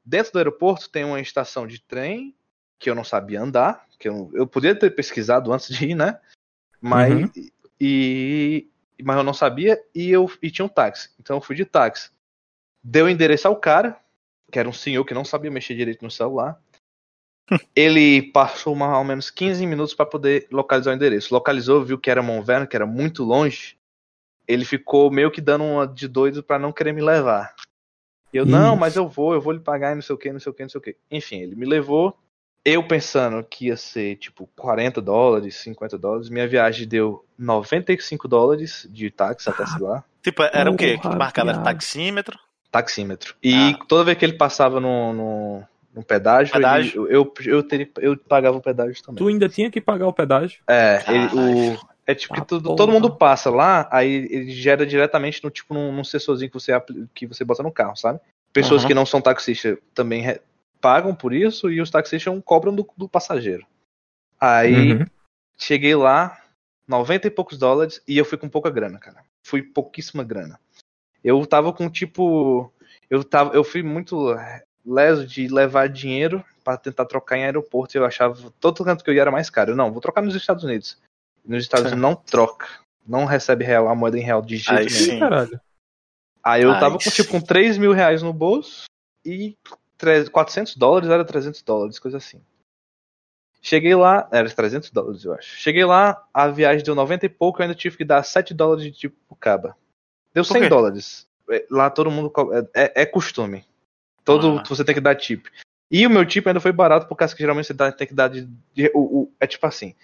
[0.04, 2.34] Dentro do aeroporto tem uma estação de trem
[2.78, 6.18] que eu não sabia andar, que eu, eu podia ter pesquisado antes de ir, né?
[6.80, 7.30] Mas, Uhum.
[7.80, 8.68] e,
[9.02, 11.10] mas eu não sabia e eu e tinha um táxi.
[11.20, 12.10] Então eu fui de táxi.
[12.82, 13.98] Deu o endereço ao cara,
[14.50, 16.58] que era um senhor que não sabia mexer direito no celular.
[17.74, 21.32] Ele passou mais ou menos 15 minutos para poder localizar o endereço.
[21.32, 23.76] Localizou, viu que era Monverno, que era muito longe.
[24.46, 27.54] Ele ficou meio que dando uma de doido para não querer me levar.
[28.32, 28.80] Eu, não, Ixi.
[28.80, 30.54] mas eu vou, eu vou lhe pagar e não sei o que, não sei o
[30.54, 30.96] que, não sei o que.
[31.10, 32.16] Enfim, ele me levou.
[32.64, 36.28] Eu pensando que ia ser tipo 40 dólares, 50 dólares.
[36.28, 40.04] Minha viagem deu 95 dólares de táxi até lá.
[40.22, 40.98] Tipo, era o quê?
[41.16, 42.38] Marcava era taxímetro.
[42.70, 43.34] Taxímetro.
[43.42, 43.84] E Ah.
[43.86, 45.62] toda vez que ele passava no, no,
[45.94, 47.06] no pedágio, Pedágio.
[47.06, 49.18] ele- eu, eu, teria, eu pagava o pedágio também.
[49.18, 50.60] Tu ainda tinha que pagar o pedágio.
[50.68, 55.42] É, ele, o, é tipo que Ah, todo mundo passa lá, aí ele gera diretamente
[55.42, 56.72] no tipo num, num sensorzinho que você,
[57.14, 58.20] que você bota no carro, sabe?
[58.52, 58.88] Pessoas Uhum.
[58.88, 60.40] que não são taxistas também re-
[60.80, 63.66] pagam por isso e os taxistas cobram do, do passageiro.
[64.40, 65.06] Aí Uhum.
[65.58, 66.38] cheguei lá,
[66.86, 69.18] 90 e poucos dólares, e eu fui com pouca grana, cara.
[69.42, 70.58] Fui pouquíssima grana.
[71.22, 72.72] Eu tava com tipo.
[73.10, 74.34] Eu, tava, eu fui muito
[74.84, 77.96] leso de levar dinheiro pra tentar trocar em aeroporto.
[77.96, 79.74] Eu achava todo canto que eu ia era mais caro.
[79.74, 80.98] Não, vou trocar nos Estados Unidos.
[81.44, 82.68] Nos Estados Unidos não troca.
[83.06, 85.18] Não recebe real, a moeda em real de jeito Aí nenhum.
[85.20, 85.60] Caralho.
[86.44, 88.84] Aí eu Aí tava com tipo com 3 mil reais no bolso
[89.24, 89.56] e
[89.96, 92.40] tre- 400 dólares era 300 dólares, coisa assim.
[93.60, 95.56] Cheguei lá, era 300 dólares eu acho.
[95.56, 98.84] Cheguei lá, a viagem deu 90 e pouco, eu ainda tive que dar 7 dólares
[98.84, 99.76] de tipo pro caba.
[100.38, 100.68] Deu Por 100 quê?
[100.68, 101.26] dólares.
[101.50, 102.32] É, Lá todo mundo.
[102.74, 103.64] É, é- é costume.
[104.24, 104.62] Todo Ah.
[104.68, 105.46] você tem que dar tip.
[105.90, 108.14] E o meu tip ainda foi barato, por causa que geralmente você dá- tem que
[108.14, 108.46] dar de.
[108.74, 109.94] de- o, o- é tipo assim.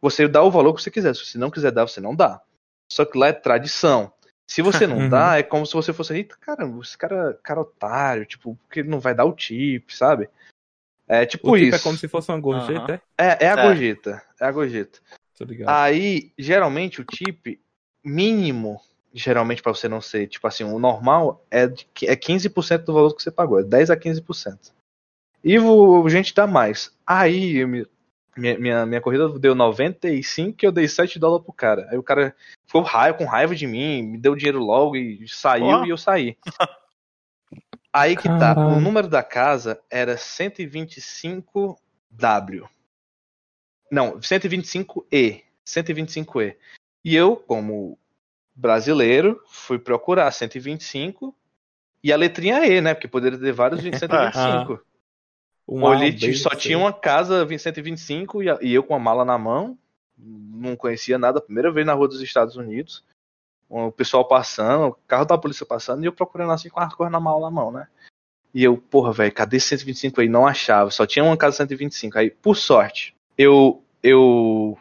[0.00, 1.14] Você dá o valor que você quiser.
[1.16, 2.40] Se você não quiser dar, você não dá.
[2.92, 4.12] Só que lá é tradição.
[4.48, 5.08] Se você não Uhum.
[5.08, 6.14] dá, é como se você fosse.
[6.14, 10.28] Eita, caramba, esse cara, cara otário, tipo, porque não vai dar o tip, sabe?
[11.08, 11.76] É tipo O tipo isso.
[11.76, 13.26] é como se fosse uma gorjeta, é?
[13.26, 13.62] É, é a É.
[13.66, 14.22] gorjeta.
[14.40, 15.00] É a gorjeta.
[15.36, 15.68] Tô ligado.
[15.70, 17.58] Aí, geralmente, o tip
[18.04, 18.80] mínimo,
[19.12, 23.14] geralmente pra você não ser, tipo assim, o normal é, de, é 15% do valor
[23.14, 24.72] que você pagou, é 10 a 15%.
[25.44, 26.94] E o gente dá mais.
[27.06, 27.66] Aí,
[28.36, 31.88] minha, minha, minha corrida deu 95 e eu dei 7 dólares pro cara.
[31.90, 32.34] Aí o cara
[32.66, 35.84] ficou raiva, com raiva de mim, me deu dinheiro logo e saiu Ó.
[35.84, 36.36] e eu saí.
[37.92, 38.76] Aí que tá, Caralho.
[38.76, 41.76] o número da casa era 125W.
[43.90, 45.42] Não, 125E.
[45.66, 46.56] 125E.
[47.04, 47.98] E eu, como
[48.54, 51.34] brasileiro, fui procurar 125
[52.02, 52.94] e a letrinha E, né?
[52.94, 54.80] Porque poderia ter vários 125.
[55.68, 58.98] Um Olhei, A, um B, só tinha uma casa 125 e, e eu com a
[58.98, 59.78] mala na mão.
[60.18, 61.40] Não conhecia nada.
[61.40, 63.04] Primeira vez na rua dos Estados Unidos.
[63.70, 67.12] O pessoal passando, o carro da polícia passando e eu procurando assim com as coisas
[67.12, 67.86] na mala na mão, né?
[68.52, 70.28] E eu, porra, velho, cadê esse 125 aí?
[70.28, 70.90] Não achava.
[70.90, 72.18] Só tinha uma casa 125.
[72.18, 74.76] Aí, por sorte, eu eu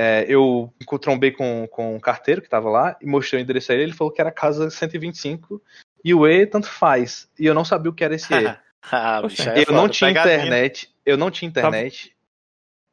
[0.00, 3.74] é, eu trombei com, com um carteiro que tava lá e mostrei o endereço a
[3.74, 3.82] ele.
[3.82, 5.60] Ele falou que era casa 125
[6.04, 7.28] e o E tanto faz.
[7.36, 8.46] E eu não sabia o que era esse E.
[8.92, 10.94] ah, bicho, aí é Eu não foda, tinha internet.
[11.04, 12.14] Eu não tinha internet.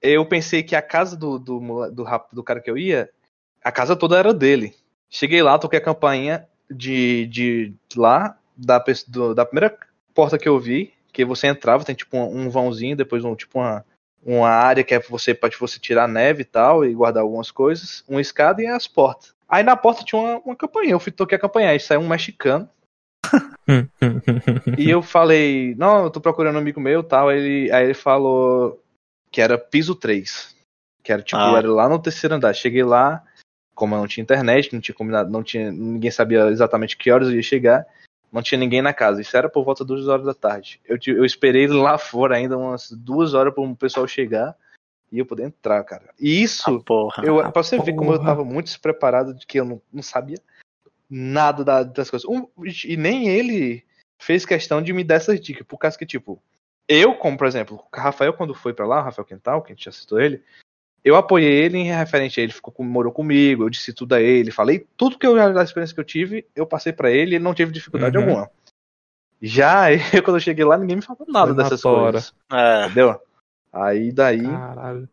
[0.02, 3.08] Eu pensei que a casa do, do, do, rap- do cara que eu ia,
[3.64, 4.74] a casa toda era dele.
[5.08, 9.78] Cheguei lá, toquei a campainha de, de lá, da, do- da primeira
[10.12, 13.60] porta que eu vi, que você entrava, tem tipo um, um vãozinho, depois um, tipo
[13.60, 13.86] uma,
[14.26, 18.04] uma área que é você, pra você tirar neve e tal, e guardar algumas coisas,
[18.08, 19.36] uma escada e as portas.
[19.48, 22.08] Aí na porta tinha uma, uma campainha, eu fui toquei a campainha, aí saiu um
[22.08, 22.68] mexicano,
[24.78, 27.30] e eu falei, não, eu tô procurando um amigo meu tal.
[27.30, 28.82] Aí ele, aí ele falou
[29.32, 30.56] que era piso 3.
[31.04, 31.58] Que era tipo, Ah.
[31.58, 32.54] era lá no terceiro andar.
[32.54, 33.24] Cheguei lá,
[33.74, 35.72] como eu não tinha internet, não tinha combinado, não tinha.
[35.72, 37.86] Ninguém sabia exatamente que horas eu ia chegar.
[38.36, 39.22] Não tinha ninguém na casa.
[39.22, 40.82] Isso era por volta das duas horas da tarde.
[40.84, 44.54] Eu, eu esperei lá fora ainda umas duas horas para o pessoal chegar
[45.10, 46.14] e eu poder entrar, cara.
[46.20, 47.24] E isso porra.
[47.26, 48.30] eu, pra você ver como eu porra.
[48.30, 50.38] tava muito despreparado de que eu não, não sabia
[51.10, 52.28] nada da- das coisas.
[52.28, 52.46] Um,
[52.84, 53.86] e nem ele
[54.20, 56.42] fez questão de me dar essas dicas, por causa que, tipo,
[56.90, 59.76] eu, como por exemplo, o Rafael, quando foi pra lá, o Rafael Quental, que a
[59.76, 60.44] gente já citou ele,
[61.06, 64.22] eu apoiei ele em referente a ele, ficou com- morou comigo, eu disse tudo a
[64.22, 67.44] ele, falei tudo que eu da experiência que eu tive, eu passei pra ele, ele
[67.44, 68.26] não teve dificuldade Uhum.
[68.26, 68.50] alguma.
[69.42, 72.34] Já eu, quando eu cheguei lá, ninguém me falou nada Foi dessas coisas.
[72.52, 73.22] É, Entendeu?
[73.72, 75.10] Aí daí, Caralho.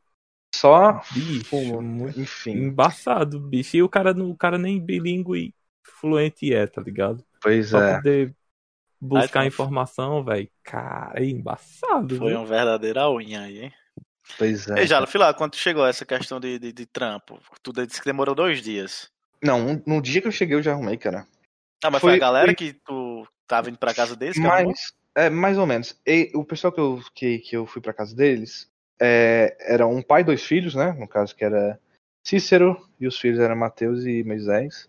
[0.55, 1.01] só.
[1.13, 2.57] Bicho, Pô, muito Enfim.
[2.59, 3.77] embaçado, bicho.
[3.77, 7.25] E o cara, não- o cara nem bilíngue fluente é, tá ligado?
[7.41, 7.97] Pois Só é.
[7.97, 8.35] poder
[9.01, 10.49] buscar Ai, informação, velho.
[10.65, 12.39] Cara, é embaçado, foi viu?
[12.39, 13.73] um verdadeira unha aí, hein?
[14.39, 14.81] Pois é.
[14.81, 18.35] Ei, Jalo, Filá, quando chegou essa questão de, de, de trampo, tu disse que demorou
[18.35, 19.11] dois dias.
[19.43, 21.27] Não, um- no dia que eu cheguei eu já arrumei, cara.
[21.85, 24.47] Ah, mas foi, Foi- a galera foi- que tu tava indo pra casa deles que
[24.47, 24.71] arrumou?
[24.73, 26.01] Mas, é, mais ou menos.
[26.07, 30.01] E o pessoal que eu, que, que eu fui pra casa deles é, era um
[30.01, 30.93] pai e dois filhos, né?
[30.93, 31.79] No caso que era
[32.25, 34.89] Cícero e os filhos eram Mateus e Moisés.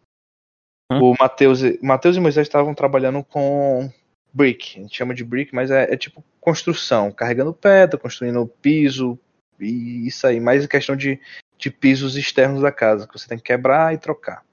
[0.91, 1.01] Hum.
[1.01, 3.91] O Mateus, e- Mateus e Moisés estavam trabalhando com
[4.33, 4.79] brick.
[4.79, 7.11] A gente chama de brick, mas é, é tipo construção.
[7.11, 9.17] Carregando pedra, construindo piso
[9.59, 10.39] e isso aí.
[10.39, 11.19] Mais em questão de,
[11.57, 14.43] de pisos externos da casa, que você tem que quebrar e trocar.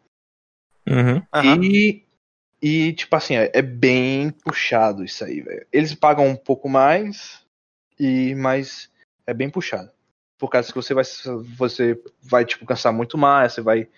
[0.86, 1.22] Uhum.
[1.62, 2.04] E,
[2.60, 5.66] e, tipo assim, é, é bem puxado isso aí, velho.
[5.72, 7.44] Eles pagam um pouco mais,
[7.98, 8.90] e mas
[9.26, 9.90] é bem puxado.
[10.38, 11.04] Por causa que você vai,
[11.56, 13.88] você vai tipo, cansar muito mais, você vai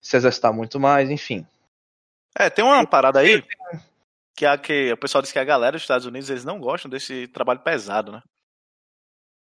[0.00, 1.46] se exercitar muito mais, enfim.
[2.36, 3.42] É, tem uma parada aí
[4.36, 6.90] que, a, que o pessoal diz que a galera dos Estados Unidos eles não gostam
[6.90, 8.22] desse trabalho pesado, né?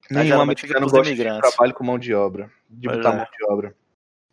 [0.09, 1.49] Nenhum geralmente fica americano gosta de imigrantes.
[1.49, 3.17] trabalho com mão de obra, de Pois botar é.
[3.17, 3.75] mão de obra.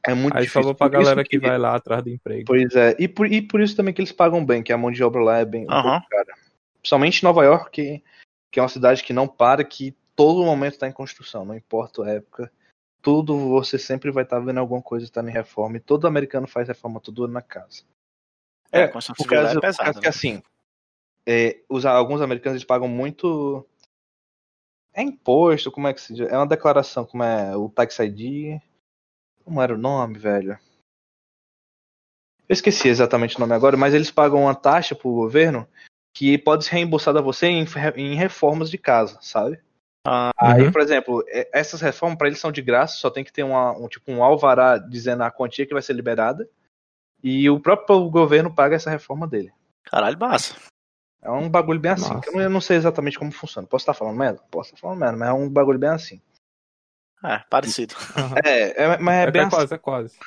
[0.06, 0.62] É muito Aí difícil.
[0.62, 2.44] falou pra galera que vai lá atrás do emprego.
[2.46, 4.90] Pois é, e por, e por isso também que eles pagam bem, que a mão
[4.90, 6.34] de obra lá é bem um pouco cara.
[6.80, 8.04] Principalmente em Nova York, que,
[8.52, 12.04] que é uma cidade que não para, que todo momento está em construção, não importa
[12.04, 12.52] a época.
[13.00, 15.78] Tudo você sempre vai estar tá vendo alguma coisa estar tá em reforma.
[15.78, 17.82] E todo americano faz reforma todo na casa.
[18.74, 19.92] É, é construção civil é pesado.
[19.92, 20.08] Porque, né?
[20.08, 20.42] assim,
[21.26, 23.66] é, os, alguns americanos eles pagam muito.
[24.92, 26.28] É imposto, como é que se diz?
[26.28, 28.60] É uma declaração, como é o Tax ID.
[29.44, 30.58] Como era o nome, velho?
[32.48, 35.66] Eu esqueci exatamente o nome agora, mas eles pagam uma taxa pro governo
[36.14, 37.64] que pode ser reembolsada a você em,
[37.96, 39.58] em reformas de casa, sabe?
[40.06, 40.72] Ah, Aí, uhum.
[40.72, 43.88] por exemplo, essas reformas para eles são de graça, só tem que ter uma, um
[43.88, 46.48] tipo um alvará dizendo a quantia que vai ser liberada.
[47.24, 49.50] E o próprio governo paga essa reforma dele.
[49.82, 50.54] Caralho, massa.
[51.22, 52.12] É um bagulho bem assim.
[52.26, 53.66] Eu não, eu não, sei exatamente como funciona.
[53.66, 54.42] Posso estar falando merda?
[54.50, 56.20] Posso estar falando merda, mas é um bagulho bem assim.
[57.24, 57.94] É, parecido.
[58.44, 59.74] É, é, mas é, é bem é quase, assim.
[59.74, 60.18] é quase.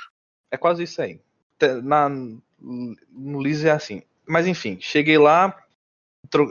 [0.49, 1.21] É quase isso aí.
[1.83, 4.01] Na, no Liz é assim.
[4.27, 5.55] Mas enfim, cheguei lá.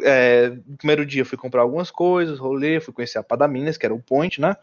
[0.05, 3.95] É, no primeiro dia fui comprar algumas coisas, rolê, fui conhecer a Padaminas, que era
[3.95, 4.57] o point, né?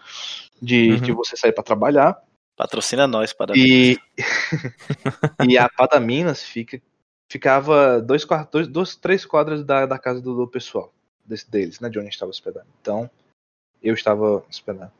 [0.61, 1.01] De, uhum.
[1.01, 2.23] de você sair para trabalhar.
[2.55, 3.67] Patrocina nós, Padaminas.
[3.69, 3.99] E,
[5.49, 6.81] e a Padaminas fica
[7.29, 10.93] ficava dois, dois, dois três quadras da, da casa do, do pessoal,
[11.25, 12.67] desse, deles, né, de onde estava hospedado.
[12.79, 13.09] Então,
[13.81, 14.91] eu estava hospedado.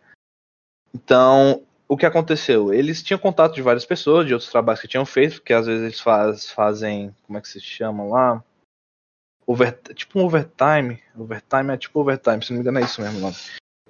[0.92, 2.74] Então, o que aconteceu?
[2.74, 5.84] Eles tinham contato de várias pessoas, de outros trabalhos que tinham feito, porque às vezes
[5.84, 8.44] eles faz, fazem, como é que se chama lá?
[9.46, 11.04] Over, tipo um overtime.
[11.16, 13.32] Overtime é tipo overtime, se não me engano é isso mesmo, não.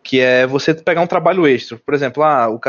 [0.04, 1.78] Que é você pegar um trabalho extra.
[1.78, 2.60] Por exemplo, ah, o,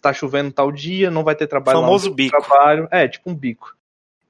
[0.00, 1.80] tá chovendo tal dia, não vai ter trabalho.
[1.80, 2.40] Famoso lá, bico.
[2.40, 2.88] Trabalho.
[2.90, 3.74] É, tipo um bico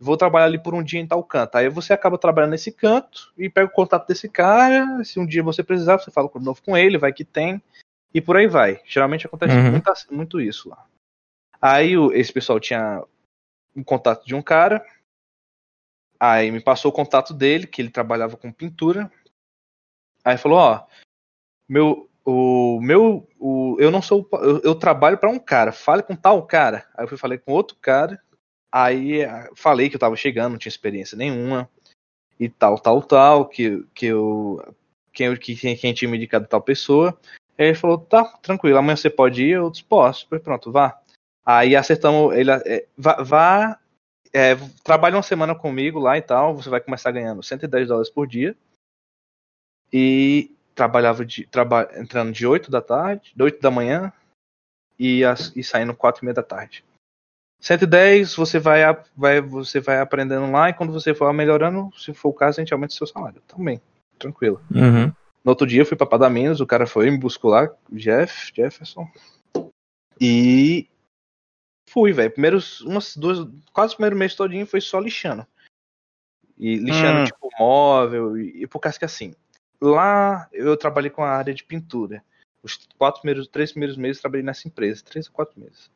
[0.05, 1.57] vou trabalhar ali por um dia em tal canto.
[1.57, 5.03] Aí você acaba trabalhando nesse canto e pega o contato desse cara.
[5.03, 7.62] Se um dia você precisar, você fala de novo com ele, vai que tem.
[8.12, 8.81] E por aí vai.
[8.85, 9.70] Geralmente acontece uhum.
[9.70, 10.87] muito, muito, isso lá.
[11.61, 13.03] Aí esse pessoal tinha
[13.74, 14.85] um contato de um cara.
[16.20, 19.11] Aí me passou o contato dele, que ele trabalhava com pintura.
[20.22, 20.87] Aí falou, ó,
[21.68, 25.73] meu, o meu, o, eu não sou, eu, eu trabalho para um cara.
[25.73, 26.87] Fale com tal cara.
[26.97, 28.21] Aí eu fui falei com outro cara
[28.75, 31.71] Aí eh, falei que eu tava chegando, não tinha experiência nenhuma
[32.41, 34.75] e tal, tal, tal, que, que eu.
[35.13, 37.17] Quem, que, quem tinha me indicado tal pessoa.
[37.57, 41.01] Aí ele falou, tá, tranquilo, amanhã você pode ir, eu disse, posso, pronto, vá.
[41.47, 43.81] Aí acertamos, ele, é, vá, vá
[44.33, 48.27] é, trabalha uma semana comigo lá e tal, você vai começar ganhando 110 dólares por
[48.27, 48.57] dia.
[49.93, 54.13] E trabalhava de, traba, entrando de 8 da tarde, de 8 da manhã
[54.99, 56.85] e, as, e saindo 4 e meia da tarde.
[57.61, 58.83] 110 você vai,
[59.17, 62.63] vai, você vai aprendendo lá e quando você for melhorando, se for o caso, a
[62.63, 63.41] gente aumenta o seu salário.
[63.47, 63.81] Também,
[64.19, 64.61] tranquilo.
[64.71, 65.07] Uhum.
[65.45, 69.09] No outro dia eu fui pra Padaminas, o cara foi, me buscou lá, Jeff, Jefferson.
[70.21, 70.89] E
[71.89, 72.31] fui, velho.
[72.31, 75.47] Primeiros, umas duas, quase o primeiro mês todinho foi só lixando.
[76.59, 77.25] E lixando, hum.
[77.25, 79.35] tipo, móvel, e, e por causa que assim,
[79.81, 82.23] lá eu trabalhei com a área de pintura.
[82.63, 85.91] Os quatro primeiros, três primeiros meses eu trabalhei nessa empresa, três ou quatro meses.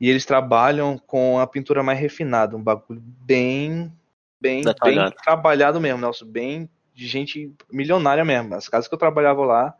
[0.00, 3.92] E eles trabalham com a pintura mais refinada, um bagulho bem,
[4.40, 8.54] bem, bem trabalhado mesmo, Nelson, bem de gente milionária mesmo.
[8.54, 9.76] As casas que eu trabalhava lá,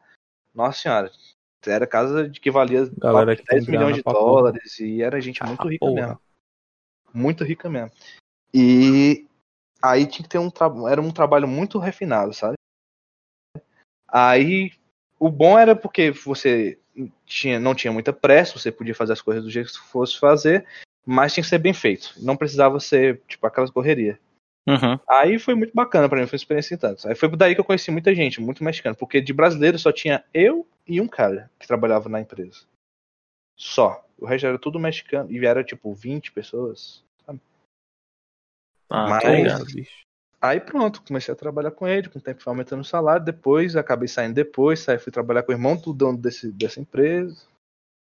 [0.55, 1.11] nossa senhora,
[1.67, 4.89] era casa de que valia Galera que 10 milhões de dólares porra.
[4.89, 6.01] e era gente muito ah, rica porra.
[6.01, 6.21] mesmo.
[7.13, 7.91] Muito rica mesmo.
[8.55, 9.27] E
[9.83, 12.55] aí tinha que ter um trabalho, era um trabalho muito refinado, sabe?
[14.13, 14.73] Aí
[15.19, 16.79] o bom era porque você
[17.25, 20.67] tinha, não tinha muita pressa, você podia fazer as coisas do jeito que fosse fazer,
[21.07, 22.13] mas tinha que ser bem feito.
[22.19, 24.19] Não precisava ser, tipo, aquelas correria.
[24.69, 24.99] Uhum.
[25.09, 27.09] Aí foi muito bacana para mim, foi uma experiência em tanto.
[27.09, 30.25] Aí foi daí que eu conheci muita gente, muito mexicano, porque de brasileiro só tinha
[30.33, 32.61] eu e um cara que trabalhava na empresa.
[33.57, 34.05] Só.
[34.19, 35.31] O resto era tudo mexicano.
[35.33, 37.05] E era tipo 20 pessoas.
[37.27, 37.41] Sabe?
[38.89, 39.65] Ah, Mas, legal,
[40.43, 43.77] Aí pronto, comecei a trabalhar com ele, com o tempo foi aumentando o salário, depois
[43.77, 47.47] acabei saindo depois, saí, fui trabalhar com o irmão do dono desse, dessa empresa.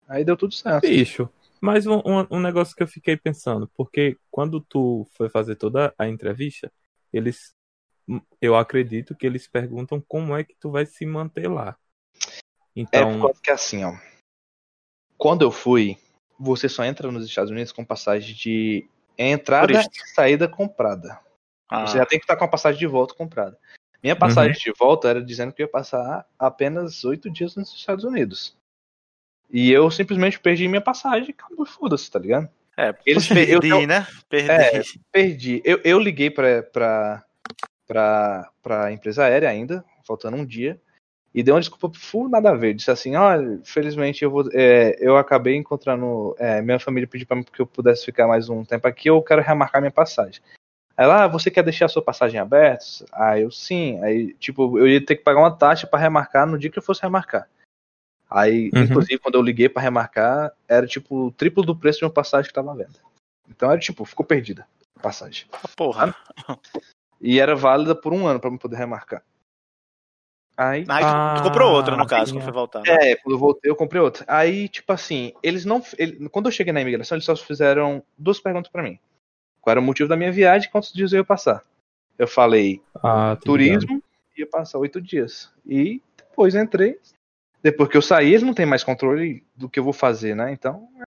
[0.06, 0.86] Aí deu tudo certo.
[0.86, 1.30] Bicho,
[1.62, 6.06] mas um, um, negócio que eu fiquei pensando, porque quando tu foi fazer toda a
[6.06, 6.70] entrevista,
[7.14, 7.56] eles.
[8.42, 11.78] Eu acredito que eles perguntam como é que tu vai se manter lá.
[12.76, 13.28] Então...
[13.30, 13.94] É porque assim, ó.
[15.18, 15.98] Quando eu fui,
[16.38, 18.88] você só entra nos Estados Unidos com passagem de
[19.18, 21.20] entrada e saída comprada.
[21.70, 21.86] Ah.
[21.86, 23.58] Você já tem que estar com a passagem de volta comprada.
[24.02, 24.74] Minha passagem uhum.
[24.74, 28.56] de volta era dizendo que ia passar apenas oito dias nos Estados Unidos.
[29.50, 32.50] E eu simplesmente perdi minha passagem e acabou, foda-se, tá ligado?
[32.78, 34.06] É, Eles perdi, eu, né?
[34.30, 34.52] Perdi.
[34.52, 35.62] É, perdi.
[35.66, 37.24] Eu, eu liguei pra, pra,
[37.88, 40.80] pra, pra empresa aérea ainda, faltando um dia,
[41.34, 42.76] e deu uma desculpa full nada a ver.
[42.76, 44.48] Disse assim, olha, felizmente eu vou.
[44.54, 46.36] É, eu acabei encontrando.
[46.38, 49.22] É, minha família pediu pra mim que eu pudesse ficar mais um tempo aqui, eu
[49.24, 50.42] quero remarcar minha passagem.
[50.98, 52.84] Ela, ah, você quer deixar a sua passagem aberta?
[53.14, 54.04] Aí eu, sim.
[54.04, 56.84] Aí, tipo, eu ia ter que pagar uma taxa para remarcar no dia que eu
[56.84, 57.48] fosse remarcar.
[58.30, 58.84] Aí, Uhum.
[58.84, 62.48] inclusive, quando eu liguei para remarcar, era tipo o triplo do preço de uma passagem
[62.50, 63.00] que tava à venda.
[63.48, 65.46] Então era tipo, ficou perdida a passagem.
[65.54, 66.16] Ah, porra.
[67.22, 69.24] E era válida por um ano para eu poder remarcar.
[70.58, 72.84] Aí, Aí tu, tu Ah, comprou outra, no caso, quando foi voltar.
[72.84, 73.12] Né?
[73.12, 74.26] é, quando eu voltei, eu comprei outra.
[74.28, 75.84] Aí, tipo assim, eles não.
[76.00, 79.00] ele- quando eu cheguei na imigração, eles só fizeram duas perguntas para mim.
[79.68, 81.62] Qual era o motivo da minha viagem e quantos dias eu ia passar?
[82.18, 84.02] Eu falei, Ah, turismo,
[84.38, 85.52] ia passar oito dias.
[85.66, 86.98] E depois entrei.
[87.62, 90.54] Depois que eu saí, eles não têm mais controle do que eu vou fazer, né?
[90.54, 91.04] Então, Aí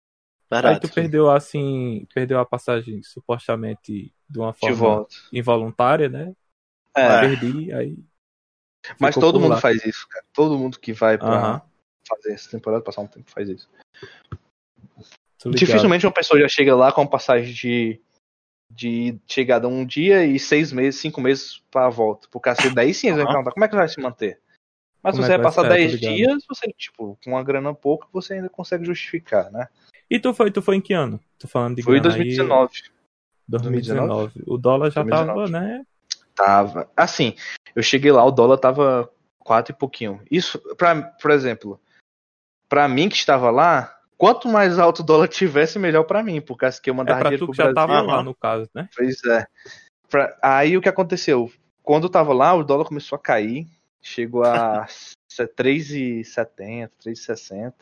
[0.61, 0.79] Verdade.
[0.81, 5.15] tu perdeu assim, perdeu a passagem supostamente de uma de forma volta.
[5.33, 6.35] involuntária, né?
[6.95, 7.97] É, Perdi, aí.
[8.99, 9.59] mas todo mundo lá.
[9.59, 10.23] faz isso, cara.
[10.31, 11.63] Todo mundo que vai pra
[12.07, 13.67] fazer essa temporada, passar um tempo, faz isso.
[15.47, 17.99] Dificilmente uma pessoa já chega lá com passagem de,
[18.75, 22.27] de chegada um dia e seis meses, cinco meses pra volta.
[22.29, 24.39] Por causa daí sim eles vão perguntar como é que vai se manter.
[25.03, 25.65] Mas Como se é você que vai passar?
[25.65, 26.15] É, tô 10 ligado.
[26.15, 29.67] dias, você, tipo, com uma grana pouca, você ainda consegue justificar, né?
[30.09, 31.19] E tu foi, tu foi em que ano?
[31.39, 32.71] Tô falando de Foi em grana aí, 2019.
[33.47, 34.43] 2019.
[34.45, 35.51] O dólar já 2019.
[35.51, 35.85] tava, né?
[36.35, 36.91] Tava.
[36.95, 37.35] Assim,
[37.75, 40.21] eu cheguei lá, o dólar tava quatro e pouquinho.
[40.29, 41.79] Isso, pra, por exemplo,
[42.69, 46.55] pra mim que estava lá, quanto mais alto o dólar tivesse, melhor pra mim, por
[46.55, 47.75] causa que eu É mandava pra dinheiro tu pro que já Brasil.
[47.87, 48.23] tava lá Aham.
[48.23, 48.87] no caso, né?
[48.95, 49.47] Pois é.
[50.07, 51.51] Pra- aí o que aconteceu?
[51.81, 53.65] Quando eu tava lá, o dólar começou a cair,
[53.99, 54.85] chegou a
[55.57, 57.73] 3,70, 3,60.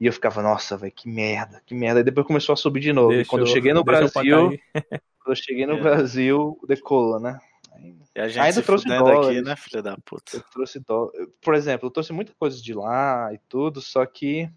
[0.00, 2.00] E eu ficava, nossa, velho, que merda, que merda.
[2.00, 3.12] Aí depois começou a subir de novo.
[3.12, 4.10] e Deixa quando eu eu- cheguei no Brasil,
[5.20, 5.80] quando eu cheguei no É.
[5.80, 7.38] Brasil, decolou, né?
[8.14, 9.44] E a gente Ainda se trouxe fudendo aqui, dólares.
[9.44, 10.36] né, filha da puta?
[10.36, 11.12] Eu trouxe dólar.
[11.40, 14.50] Por exemplo, eu trouxe muita coisa de lá e tudo, só que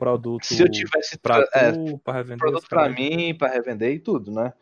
[0.00, 2.94] produto se eu tivesse pra é, tu, pra revender produto caras.
[2.94, 4.52] mim, pra revender e tudo, né?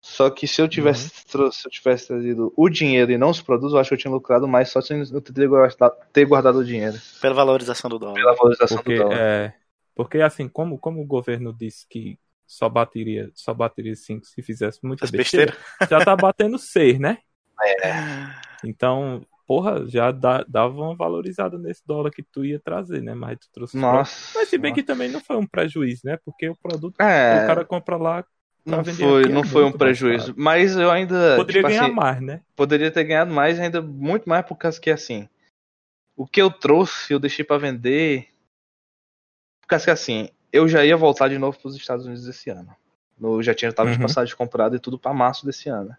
[0.00, 3.42] Só que se eu tivesse, tro- se eu tivesse trazido o dinheiro e não os
[3.42, 6.58] produtos, eu acho que eu tinha lucrado mais só se eu ter guardado, ter guardado
[6.58, 6.96] o dinheiro.
[7.20, 8.14] Pela valorização do dólar.
[8.14, 9.18] Pela valorização Porque, do dólar.
[9.18, 9.54] é,
[9.96, 14.78] porque assim, como, como o governo disse que só bateria, só bateria 5 se fizesse
[14.84, 15.90] muita As besteira, besteiras.
[15.90, 17.18] já tá batendo 6, né?
[17.82, 17.98] É.
[18.62, 23.14] Então, porra, já dá, dava uma valorizada nesse dólar que tu ia trazer, né?
[23.14, 23.82] Mas tu trouxe os.
[23.82, 24.38] Nossa.
[24.38, 26.18] Mas se bem que também não foi um prejuízo, né?
[26.24, 28.22] Porque o produto É, o cara compra lá,
[28.64, 30.34] pra não foi, aqui é não foi um prejuízo.
[30.36, 31.36] Mas eu ainda.
[31.36, 32.40] poderia tipo ganhar assim, mais, né?
[32.56, 35.28] poderia ter ganhado mais, ainda muito mais, por causa que assim.
[36.16, 38.28] O que eu trouxe, eu deixei pra vender.
[39.60, 42.74] Por causa que assim, eu já ia voltar de novo pros Estados Unidos esse ano.
[43.20, 44.02] Eu já tinha tava de Uhum.
[44.02, 45.94] passagem comprada e tudo pra março desse ano.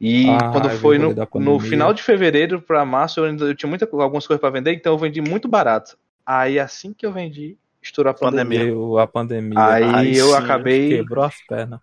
[0.00, 3.68] E Ah, quando foi no, no final de fevereiro pra março, eu ainda eu tinha
[3.68, 5.98] muita, algumas coisas pra vender, então eu vendi muito barato.
[6.24, 8.72] Aí assim que eu vendi, estourou a pandemia.
[9.02, 9.60] A pandemia.
[9.76, 11.80] Aí eu sim, acabei Quebrou as pernas.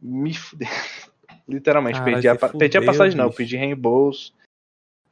[0.00, 0.70] me fudendo.
[1.48, 3.38] Literalmente, Caralho, perdi, a, pa- perdi a fudeu, passagem, não, eu bicho.
[3.38, 4.32] pedi reembolso.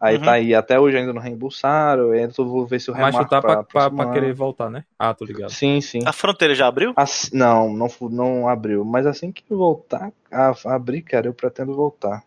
[0.01, 0.25] Aí Uhum.
[0.25, 3.41] tá aí, até hoje ainda não reembolsaram, eu vou ver se eu Mas remarco tá
[3.43, 4.85] pra, pra, pra querer voltar, né?
[4.99, 5.51] Ah, tô ligado.
[5.51, 6.01] Sim, sim.
[6.07, 6.95] A fronteira já abriu?
[6.97, 8.83] Assim- não, não, não abriu.
[8.83, 12.25] Mas assim que voltar a abrir, cara, eu pretendo voltar.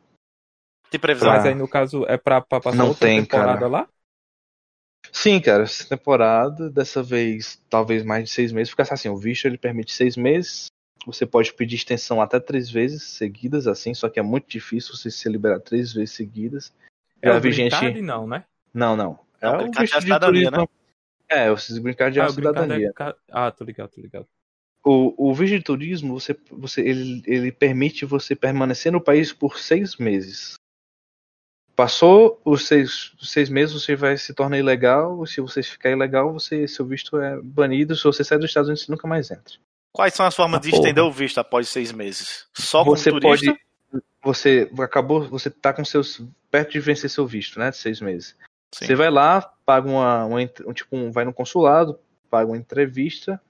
[0.91, 1.31] Tem previsão?
[1.31, 1.35] Ah.
[1.37, 3.67] Mas aí no caso é pra, pra passar Não outra tem, temporada cara.
[3.67, 3.87] lá?
[5.11, 9.45] Sim, cara, essa temporada, dessa vez, talvez mais de seis meses, porque assim, o visto
[9.45, 10.67] ele permite seis meses.
[11.05, 15.11] Você pode pedir extensão até três vezes seguidas, assim, só que é muito difícil você
[15.11, 16.71] se liberar três vezes seguidas.
[17.23, 17.71] É Já o vi green gente.
[17.71, 18.43] card, não, né?
[18.73, 19.17] Não, não.
[19.39, 20.69] É Não, o visto é a de cidadania, turismo.
[21.29, 22.93] É, o green card é Ah, a cidadania.
[22.99, 24.27] é Ah, tô ligado, tô ligado.
[24.85, 29.57] O, o visto de turismo, você, você, ele, ele permite você permanecer no país por
[29.57, 30.55] seis meses.
[31.75, 35.25] Passou os seis, os seis meses, você vai se tornar ilegal.
[35.25, 37.95] Se você ficar ilegal, você, seu visto é banido.
[37.95, 39.55] Se você sair dos Estados Unidos, você nunca mais entra.
[39.93, 40.81] Quais são as formas Ah, de porra.
[40.81, 42.45] estender o visto após seis meses?
[42.53, 43.45] Só você turista?
[43.51, 43.61] pode.
[44.23, 45.27] Você acabou.
[45.29, 46.21] Você tá com seus.
[46.49, 47.71] perto de vencer seu visto, né?
[47.71, 48.35] De seis meses.
[48.73, 48.85] Sim.
[48.85, 53.41] Você vai lá, paga uma, uma um, tipo, um- vai no consulado, paga uma entrevista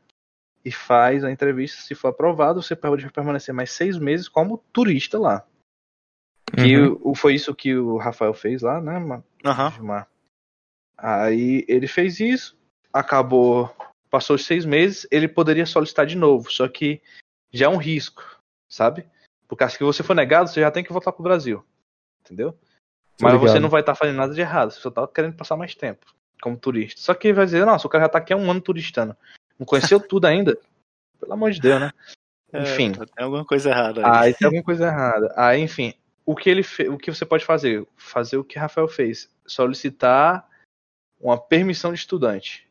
[0.65, 1.81] e faz a entrevista.
[1.81, 5.45] Se for aprovado, você pode permanecer mais seis meses como turista lá.
[6.55, 6.99] Que Uhum.
[7.03, 8.99] o, foi isso que o Rafael fez lá, né.
[9.75, 10.07] Gilmar?
[10.97, 12.55] Aí ele fez isso,
[12.91, 13.73] acabou,
[14.09, 17.01] passou os seis meses, ele poderia solicitar de novo, só que
[17.51, 18.23] já é um risco,
[18.69, 19.05] sabe?
[19.47, 21.63] Por causa que você for negado, você já tem que voltar pro Brasil,
[22.21, 22.57] entendeu?
[23.21, 25.75] Mas você não vai estar fazendo nada de errado, você só tá querendo passar mais
[25.75, 26.99] tempo como turista.
[26.99, 29.15] Só que vai dizer, nossa, o cara já tá aqui há um ano turistando,
[29.57, 30.57] não conheceu tudo ainda?
[31.19, 31.91] Pelo amor de Deus, né?
[32.53, 32.91] Enfim.
[32.91, 34.27] É, tem alguma coisa errada aí.
[34.27, 35.33] Aí tem alguma coisa errada.
[35.37, 35.93] Aí, enfim,
[36.25, 36.89] o que ele fe...
[36.89, 37.87] o que você pode fazer?
[37.95, 40.47] Fazer o que Rafael fez, solicitar
[41.19, 42.67] uma permissão de estudante,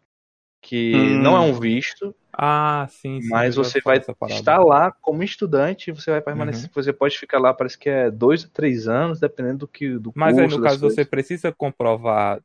[0.60, 1.22] que Hum.
[1.22, 3.28] não é um visto, Ah, sim, sim.
[3.28, 6.70] Mas você vai estar lá como estudante e você vai permanecer.
[6.74, 10.12] Você pode ficar lá, parece que é dois a três anos, dependendo do que do
[10.14, 10.96] Mas aí, curso, no das caso, coisas.
[10.96, 12.40] você precisa comprovar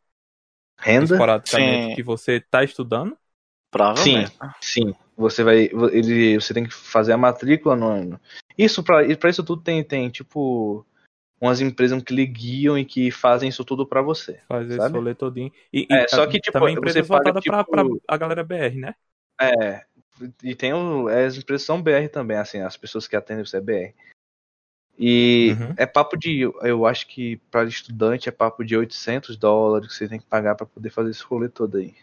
[0.78, 1.06] renda.
[1.06, 1.96] esporadicamente Sim.
[1.96, 3.18] que você tá estudando?
[3.72, 4.32] Provavelmente.
[4.62, 8.20] Sim, você vai, ele, você tem que fazer a matrícula no ano.
[8.58, 10.86] Isso para isso tudo tem tem tipo
[11.40, 14.40] umas empresas que lhe guiam e que fazem isso tudo pra você.
[14.48, 14.96] Fazer esse Sabe?
[14.98, 15.52] rolê todinho.
[15.72, 18.18] E, É, e, só que, tipo, também você empresas paga, voltadas pra, pra tipo- a
[18.18, 18.96] galera BR, né?
[19.40, 19.86] É,
[20.44, 23.58] e tem o, é, as empresas são BR também, assim, as pessoas que atendem você
[23.58, 23.94] é BR.
[25.00, 25.74] E Uhum.
[25.78, 30.08] é papo de, eu acho que para estudante é papo de 800 dólares que você
[30.10, 31.96] tem que pagar pra poder fazer esse rolê todo aí.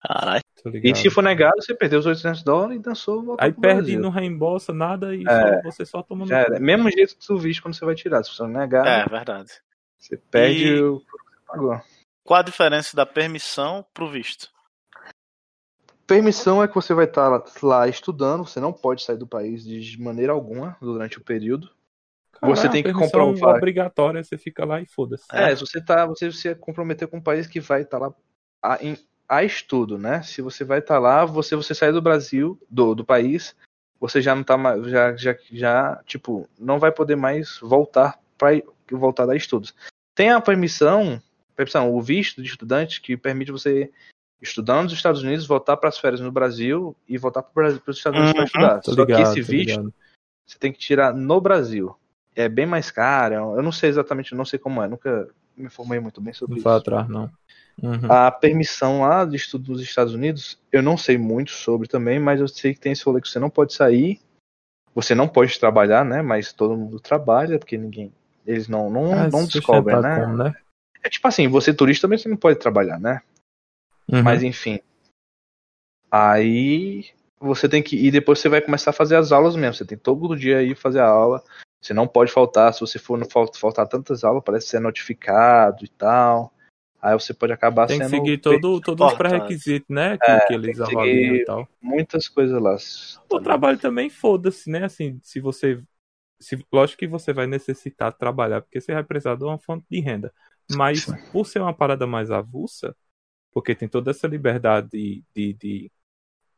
[0.00, 0.42] Caralho.
[0.82, 4.00] E se for negado, você perdeu os 800 dólares e dançou Aí perde Brasil.
[4.00, 5.26] não reembolsa nada e É.
[5.26, 6.60] só- você só toma no era.
[6.60, 8.22] Mesmo jeito que tu viste quando você vai tirar.
[8.22, 9.50] Se você não negar, É, verdade.
[9.98, 11.82] você perde E- o que você pagou.
[12.24, 14.48] Qual a diferença da permissão pro visto?
[16.10, 19.64] Permissão é que você vai estar lá, lá estudando, você não pode sair do país
[19.64, 21.70] de maneira alguma durante o período.
[22.42, 23.56] Você tem que permissão comprovar.
[23.56, 25.24] obrigatória, você fica lá e foda-se.
[25.32, 25.52] É.
[25.52, 28.12] É, se você tá, você se comprometer com um país que vai estar lá
[28.60, 28.98] a, em-
[29.28, 30.20] a estudo, né?
[30.22, 33.54] Se você vai estar lá, você você sair do Brasil, do, do país,
[34.00, 38.60] você já não tá mais, já, já, já, tipo, não vai poder mais voltar para
[38.90, 39.72] voltar a estudos.
[40.12, 41.22] Tem a permissão,
[41.54, 43.92] permissão, o visto de estudante que permite você
[44.40, 48.18] estudando nos Estados Unidos, voltar para as férias no Brasil e voltar para os Estados
[48.18, 48.80] Unidos para Uhum, estudar.
[48.80, 49.94] Tô Só ligado, que esse visto ligado.
[50.46, 51.94] você tem que tirar no Brasil.
[52.34, 53.34] É bem mais caro.
[53.56, 54.88] Eu não sei exatamente, eu não sei como é.
[54.88, 56.68] Nunca me informei muito bem sobre Não isso.
[56.68, 57.30] vai atrás, não.
[57.82, 58.10] Uhum.
[58.10, 62.40] A permissão lá de estudo nos Estados Unidos, eu não sei muito sobre também, mas
[62.40, 64.20] eu sei que tem esse rolê que você não pode sair,
[64.94, 66.20] você não pode trabalhar, né?
[66.22, 68.12] Mas todo mundo trabalha, porque ninguém.
[68.46, 70.26] Eles não, não, Ah, não se descobrem, né?
[70.26, 70.54] né?
[71.02, 73.22] É tipo assim, você turista também você não pode trabalhar, né?
[74.12, 74.22] Uhum.
[74.22, 74.80] Mas enfim.
[76.10, 77.06] Aí
[77.38, 77.96] você tem que.
[77.96, 79.74] E depois você vai começar a fazer as aulas mesmo.
[79.74, 81.42] Você tem todo dia aí fazer a aula.
[81.80, 82.74] Você não pode faltar.
[82.74, 86.52] Se você for não fal- faltar tantas aulas, parece ser notificado e tal.
[87.00, 88.16] Aí você pode acabar Tem que sendo.
[88.16, 90.18] seguir todo, todos os pré-requisitos, né?
[90.18, 91.68] Que, É, que eles tem que avaliam e tal.
[91.80, 92.76] Muitas coisas lá.
[93.30, 94.84] O trabalho também, foda-se, né?
[94.84, 95.82] Assim, se você.
[96.38, 100.00] Se, lógico que você vai necessitar trabalhar, porque você vai precisar de uma fonte de
[100.00, 100.32] renda.
[100.70, 102.96] Mas por ser uma parada mais avulsa,
[103.52, 105.24] porque tem toda essa liberdade de.
[105.34, 105.92] de, de-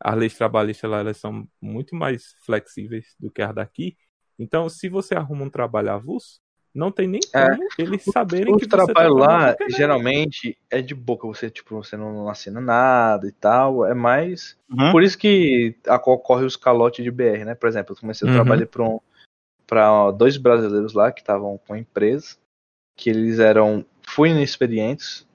[0.05, 3.97] as leis trabalhistas lá, elas são muito mais flexíveis do que as daqui.
[4.37, 6.41] Então, se você arruma um trabalho avulso,
[6.75, 7.51] não tem nem É.
[7.51, 9.79] como eles saberem O que você tá trabalho lá, porque, né?
[9.79, 11.29] geralmente, é de boca.
[11.29, 13.87] Você, tipo, você não assina nada e tal.
[13.87, 14.59] É mais.
[14.69, 14.91] Uhum.
[14.91, 17.55] Por isso que ocorre os calotes de BR, né?
[17.55, 18.37] Por exemplo, eu comecei a Uhum.
[18.37, 18.99] trabalhar para um,
[19.69, 22.37] pra dois brasileiros lá que estavam com a empresa,
[22.97, 25.29] que eles eram fui inexperientes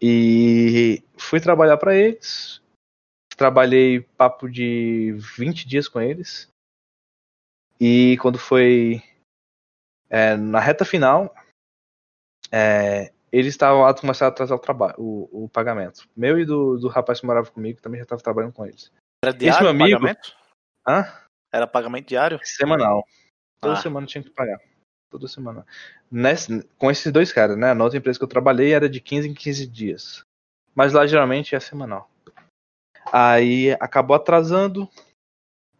[0.00, 2.62] e fui trabalhar para eles.
[3.36, 6.48] Trabalhei papo de 20 dias com eles.
[7.80, 9.02] E quando foi
[10.08, 11.34] é, na reta final,
[12.52, 16.08] é, eles estavam a começar a atrasar o trabalho, o, o pagamento.
[16.16, 18.92] Meu e do, do rapaz que morava comigo também já estava trabalhando com eles.
[19.24, 20.36] Era diário meu o amigo- pagamento?
[20.86, 21.20] Hã?
[21.52, 22.38] Era pagamento diário?
[22.44, 23.04] Semanal.
[23.60, 23.82] Toda Ah.
[23.82, 24.60] semana tinha que pagar.
[25.14, 25.64] Toda semana.
[26.10, 27.72] Nesse, com esses dois caras, né?
[27.72, 30.24] Na outra empresa que eu trabalhei era de 15 em 15 dias.
[30.74, 32.10] Mas lá geralmente é semanal.
[33.12, 34.88] Aí acabou atrasando.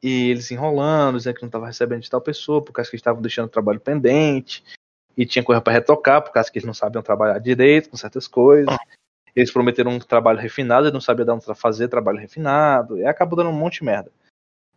[0.01, 3.01] E eles enrolando, dizendo que não estava recebendo de tal pessoa, por causa que eles
[3.01, 4.63] estavam deixando o trabalho pendente.
[5.17, 8.29] E tinha coisa para retocar, por causa que eles não sabiam trabalhar direito com certas
[8.29, 8.73] coisas.
[9.35, 12.99] Eles prometeram um trabalho refinado, eles não sabiam dar um tra- fazer trabalho refinado.
[12.99, 14.13] E acabou dando um monte de merda.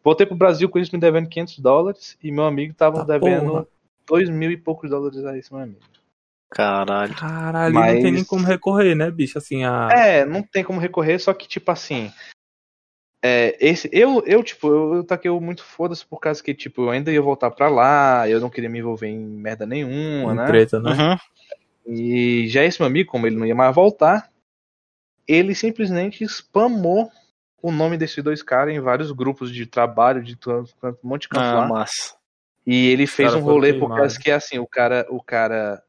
[0.03, 3.51] Voltei pro Brasil com eles me devendo 500 dólares e meu amigo tava Tá devendo
[3.51, 3.67] porra.
[4.07, 5.81] Dois mil e poucos dólares a esse meu amigo.
[6.49, 7.13] Caralho.
[7.13, 9.37] Caralho, não tem Mas- nem como recorrer, né, bicho?
[9.37, 9.89] Assim, a.
[9.91, 12.11] É, não tem como recorrer, só que tipo assim.
[13.23, 16.83] É, esse, eu, eu, tipo, eu, eu taquei o muito foda-se por causa que, tipo,
[16.83, 20.43] eu ainda ia voltar pra lá, eu não queria me envolver em merda nenhuma, né?
[20.45, 20.91] Empresa, né?
[20.91, 21.17] Uhum.
[21.93, 24.29] E já esse meu amigo, como ele não ia mais voltar,
[25.27, 27.09] ele simplesmente spamou
[27.61, 30.63] o nome desses dois caras em vários grupos de trabalho, de um
[31.03, 31.67] monte de canto Ah, lá.
[31.67, 32.15] massa.
[32.67, 35.81] E ele fez um rolê por causa que assim, o cara, o cara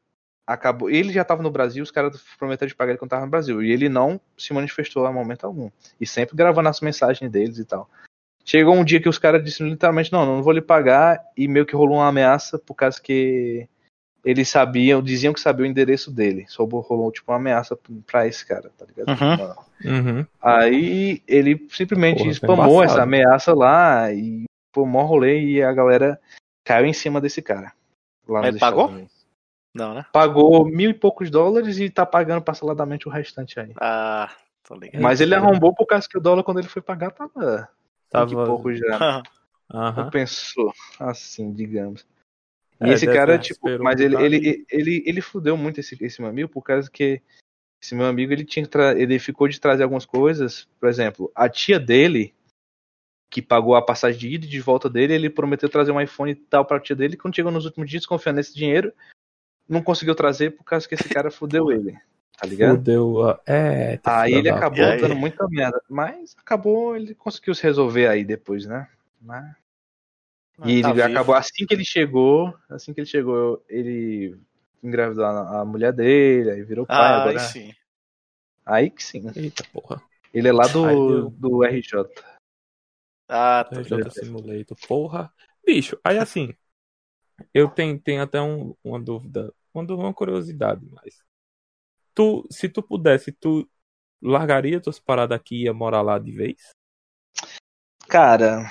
[0.47, 3.31] acabou, ele já tava no Brasil, os caras prometeram de pagar ele quando tava no
[3.31, 5.69] Brasil, e ele não se manifestou a momento algum.
[5.99, 7.89] E sempre gravando as mensagens deles e tal.
[8.45, 11.65] Chegou um dia que os caras disseram literalmente, não, não vou lhe pagar, e meio
[11.65, 13.67] que rolou uma ameaça por causa que
[14.23, 16.45] eles sabiam, diziam que sabiam o endereço dele.
[16.47, 17.77] Só rolou tipo uma ameaça
[18.07, 19.09] pra esse cara, tá ligado?
[19.83, 20.17] Uhum.
[20.17, 20.25] Uhum.
[20.41, 25.71] Aí ele simplesmente Porra, spamou essa ameaça lá e foi um maior rolê e a
[25.73, 26.19] galera
[26.69, 27.73] caiu em cima desse cara.
[28.27, 29.07] Lá Ele nos pagou?
[29.73, 30.05] Não, né?
[30.13, 33.73] Pagou mil e poucos dólares e tá pagando parceladamente o restante aí.
[33.81, 34.29] Ah,
[34.63, 35.01] Tô ligado.
[35.01, 37.67] Mas ele arrombou por causa que o dólar, quando ele foi pagar, tava.
[38.07, 38.45] Tava.
[38.45, 39.23] Pouco já.
[39.73, 40.03] Aham.
[40.03, 42.05] Não pensou assim, digamos.
[42.81, 46.29] E É, esse cara, tipo, mas ele, ele, ele, ele fudeu muito esse, esse meu
[46.29, 47.19] amigo por causa que
[47.81, 50.67] esse meu amigo ele tinha que tra- ele ficou de trazer algumas coisas.
[50.79, 52.33] Por exemplo, a tia dele,
[53.29, 56.31] que pagou a passagem de ida e de volta dele, ele prometeu trazer um iPhone
[56.31, 57.15] e tal pra tia dele.
[57.15, 58.91] Quando chegou nos últimos dias, confiando nesse dinheiro,
[59.67, 61.95] não conseguiu trazer por causa que esse cara fudeu ele.
[62.39, 62.77] Tá ligado?
[62.77, 63.37] Fudeu.
[63.45, 65.01] É, tá Aí ele acabou E aí?
[65.01, 65.79] dando muita merda.
[65.89, 68.87] Mas acabou, ele conseguiu se resolver aí depois, né?
[69.21, 69.53] Mas-
[70.61, 71.07] Ah, E tá ele vivo.
[71.11, 74.35] acabou assim que ele chegou, assim que ele chegou, ele
[74.83, 77.39] engravidou a, mulher dele, aí virou pai Ah, aí agora.
[77.39, 77.73] sim.
[78.65, 79.31] Aí que sim.
[79.35, 80.01] Eita porra.
[80.33, 81.29] Ele é lá Ai, do, deu.
[81.31, 81.93] do RJ.
[83.29, 83.83] Ah, tá.
[84.09, 84.77] Simulator.
[84.87, 85.31] Porra.
[85.65, 86.53] Bicho, aí assim.
[87.53, 89.53] Eu tenho, tenho até um- uma dúvida.
[89.73, 91.23] Uma, uma curiosidade, mas.
[92.15, 93.69] Tu, se tu pudesse, tu
[94.21, 96.71] largaria tuas paradas aqui e ia morar lá de vez?
[98.07, 98.69] Cara,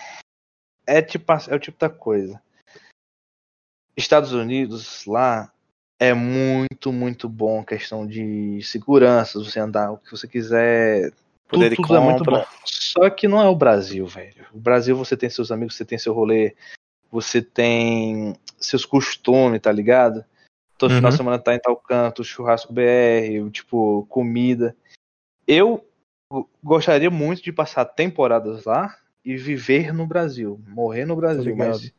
[0.87, 2.43] é tipo a- é o tipo da coisa.
[3.97, 5.53] Estados Unidos lá
[5.99, 11.13] é muito, muito bom questão de segurança, você andar o que você quiser.
[11.49, 12.45] Poder tudo, de tudo é muito bom.
[12.65, 14.47] Só que não é o Brasil, velho.
[14.53, 16.55] O Brasil você tem seus amigos, você tem seu rolê,
[17.11, 20.25] você tem seus costumes, tá ligado?
[20.77, 21.17] Todo final de Uhum.
[21.17, 24.77] semana tá em tal canto, churrasco BR, tipo, comida.
[25.47, 25.85] Eu
[26.63, 28.95] gostaria muito de passar temporadas lá
[29.25, 31.93] e viver no Brasil, morrer no Brasil, mas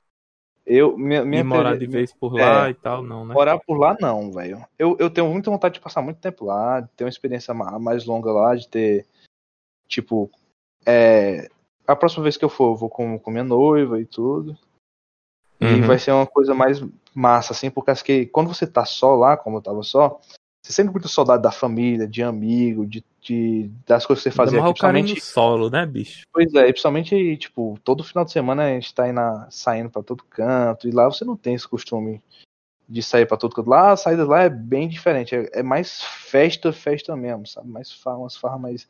[0.65, 2.69] eu minha, minha e morar de vez por lá É.
[2.69, 3.33] e tal, não, né?
[3.33, 4.63] Morar por lá não, velho.
[4.77, 7.79] Eu, eu tenho muita vontade de passar muito tempo lá, de ter uma experiência ma-
[7.79, 9.05] mais longa lá, de ter,
[9.89, 10.31] tipo,
[10.85, 11.49] é,
[11.85, 14.57] a próxima vez que eu for, eu vou com, com minha noiva e tudo.
[15.59, 15.81] E Uhum.
[15.87, 16.81] vai ser uma coisa mais
[17.13, 20.21] massa, assim, porque acho que quando você tá só lá, como eu tava só,
[20.63, 24.59] você sente muita saudade da família, de amigo, de, de- das coisas que você fazia
[24.59, 26.23] aqui, principalmente no solo, né, bicho?
[26.31, 29.89] Pois é, e principalmente, tipo, todo final de semana a gente tá aí na, saindo
[29.89, 32.21] pra todo canto, e lá você não tem esse costume
[32.87, 33.69] de sair pra todo canto.
[33.69, 37.67] Lá, a saída lá é bem diferente, é, é mais festa, festa mesmo, sabe?
[37.67, 38.87] Mais farra, umas farras mais...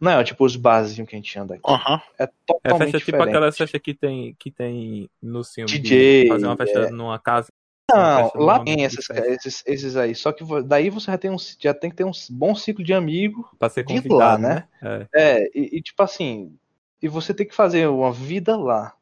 [0.00, 1.62] Não é tipo os barzinhos que a gente anda aqui.
[1.66, 2.00] Aham.
[2.18, 3.28] É É totalmente festa tipo diferente.
[3.28, 6.90] aquela festa que tem, que tem no filme DJ, de fazer uma festa é.
[6.90, 7.48] numa casa.
[7.92, 11.74] Não, lá tem esses, esses, esses aí, só que daí você já tem, um, já
[11.74, 14.68] tem que ter um bom ciclo de amigo Pra ser de lá, convidado, né?
[14.80, 15.08] né?
[15.12, 15.40] É.
[15.42, 16.56] É, e, e, tipo assim,
[17.02, 18.94] e você tem que fazer uma vida lá.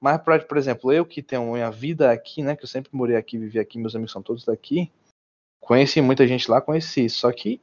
[0.00, 2.54] Mas, pra, por exemplo, eu que tenho minha vida aqui, né?
[2.54, 4.92] Que eu sempre morei aqui, vivi aqui, meus amigos são todos daqui.
[5.58, 7.08] Conheci muita gente lá, conheci.
[7.08, 7.60] Só que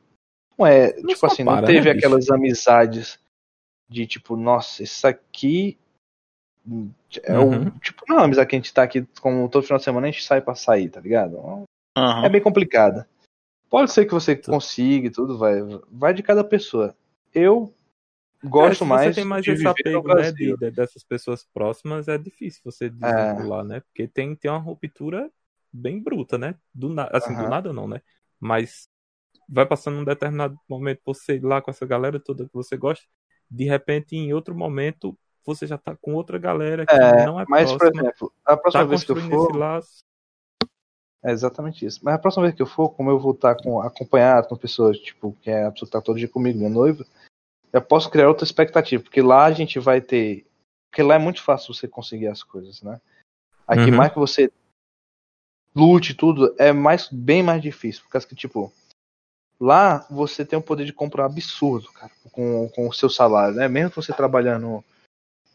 [0.57, 2.07] não é, Não tipo assim, não compara, teve né, bicho?
[2.07, 3.19] aquelas amizades
[3.89, 5.77] de tipo, nossa, isso aqui.
[7.23, 7.67] É Uhum.
[7.67, 10.07] o, tipo, não, a amizade que a gente tá aqui, como todo final de semana,
[10.07, 11.37] a gente sai pra sair, tá ligado?
[11.95, 12.25] Aham.
[12.25, 13.07] É bem complicada.
[13.69, 15.55] Pode ser que você consiga e tudo, vai,
[15.91, 16.95] vai de cada pessoa.
[17.33, 17.73] Eu
[18.41, 21.43] É, gosto se mais você tem mais de esse apego, né, de, de- dessas pessoas
[21.53, 23.79] próximas, é difícil você desvincular, né?
[23.81, 25.31] Porque tem, tem uma ruptura
[25.71, 26.55] bem bruta, né?
[26.73, 27.09] Do na...
[27.11, 27.49] Assim, do Aham.
[27.49, 28.01] nada não, né?
[28.39, 28.87] Mas
[29.47, 33.05] vai passando um determinado momento você lá com essa galera toda que você gosta,
[33.49, 37.45] de repente, em outro momento, você já tá com outra galera que É, não é
[37.47, 39.55] mas, por próxima, exemplo, a próxima tá vez que eu for.
[39.55, 39.99] laço.
[41.23, 42.01] É exatamente isso.
[42.03, 44.99] Mas a próxima vez que eu for, como eu vou estar com, acompanhado com pessoas,
[44.99, 47.05] tipo, que é a pessoa que tá todo dia comigo, minha noiva,
[47.71, 50.45] eu posso criar outra expectativa, porque lá a gente vai ter.
[50.89, 52.99] Porque lá é muito fácil você conseguir as coisas, né?
[53.65, 53.97] Aqui, Uhum.
[53.97, 54.51] mais que você
[55.73, 58.03] lute tudo, é mais, bem mais difícil.
[58.03, 58.71] Por causa que, tipo,
[59.59, 63.67] lá você tem um poder de compra absurdo, cara, com, com o seu salário, né?
[63.67, 64.83] Mesmo que você trabalhando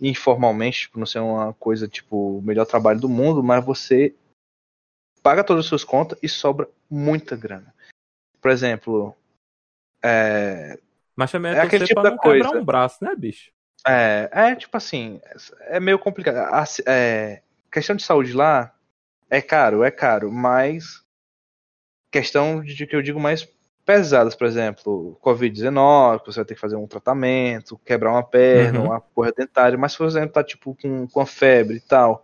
[0.00, 4.14] informalmente, tipo, não ser uma coisa, tipo, o melhor trabalho do mundo, mas você
[5.22, 7.74] paga todas as suas contas e sobra muita grana.
[8.40, 9.16] Por exemplo,
[10.02, 10.78] é,
[11.16, 12.60] Mas também é, É aquele tipo da não quebrar coisa.
[12.60, 13.50] um braço, né, bicho?
[13.86, 15.20] é, é tipo assim,
[15.60, 16.36] é meio complicado.
[16.36, 18.74] A, é, questão de saúde lá
[19.30, 21.04] é caro, é caro, mas
[22.10, 23.48] questão de que eu digo mais
[23.88, 28.80] pesadas, por exemplo, Covid-19, que você vai ter que fazer um tratamento, quebrar uma perna,
[28.80, 28.88] Uhum.
[28.88, 32.22] uma porra dentária, mas se você tá tipo com, com a febre e tal,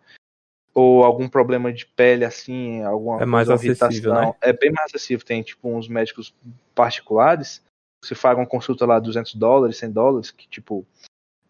[0.74, 4.34] ou algum problema de pele assim, alguma É mais coisa, acessível, né?
[4.42, 5.24] é bem mais acessível.
[5.24, 6.34] Tem tipo uns médicos
[6.74, 7.62] particulares,
[8.04, 10.86] você paga uma consulta lá 200 dólares, 100 dólares, que tipo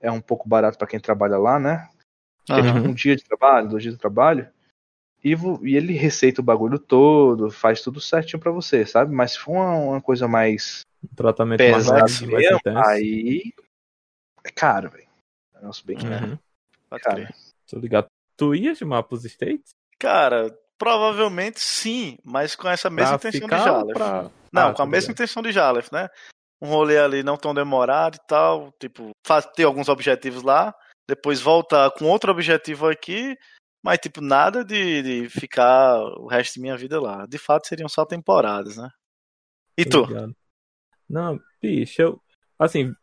[0.00, 1.88] é um pouco barato para quem trabalha lá, né?
[2.44, 2.90] Que é tipo Uhum.
[2.90, 4.48] um dia de trabalho, dois dias de trabalho.
[5.24, 5.30] E,
[5.62, 9.14] e ele receita o bagulho todo, faz tudo certinho pra você, sabe?
[9.14, 12.78] Mas se for uma, uma coisa mais Um tratamento mais pesada mais mesmo, intenso.
[12.88, 13.52] aí
[14.44, 15.08] é caro, velho.
[15.54, 16.26] É um negócio bem caro.
[16.26, 16.38] Uhum.
[16.90, 17.34] Pode Cara, crer.
[17.66, 18.06] Tô ligado.
[18.36, 19.70] Tu ia chamar pros States?
[19.98, 23.94] Cara, provavelmente sim, mas com essa mesma Pra intenção ficar de Jalef.
[23.94, 24.30] pra...
[24.52, 25.12] Não, Ah, com a mesma ligado.
[25.12, 26.08] intenção de Jalef, né?
[26.62, 29.10] um rolê ali não tão demorado e tal, tipo,
[29.54, 30.74] ter alguns objetivos lá,
[31.06, 33.36] depois volta com outro objetivo aqui,
[33.84, 37.26] mas tipo, nada de, de ficar o resto de minha vida lá.
[37.26, 38.88] De fato, seriam só temporadas, né?
[39.76, 39.98] E tu?
[39.98, 40.34] Obrigado.
[41.06, 42.22] Não, bicho, eu.
[42.58, 42.94] Assim,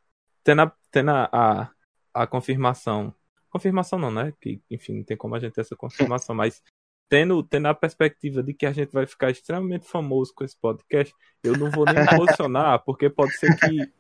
[0.43, 1.71] tendo a, tendo a, a,
[2.11, 3.13] a confirmação.
[3.51, 4.33] Confirmação não, né?
[4.41, 6.63] Que, enfim, não tem como a gente ter essa confirmação, mas
[7.07, 11.13] tendo, tendo a perspectiva de que a gente vai ficar extremamente famoso com esse podcast,
[11.43, 13.91] eu não vou nem me posicionar, porque pode ser que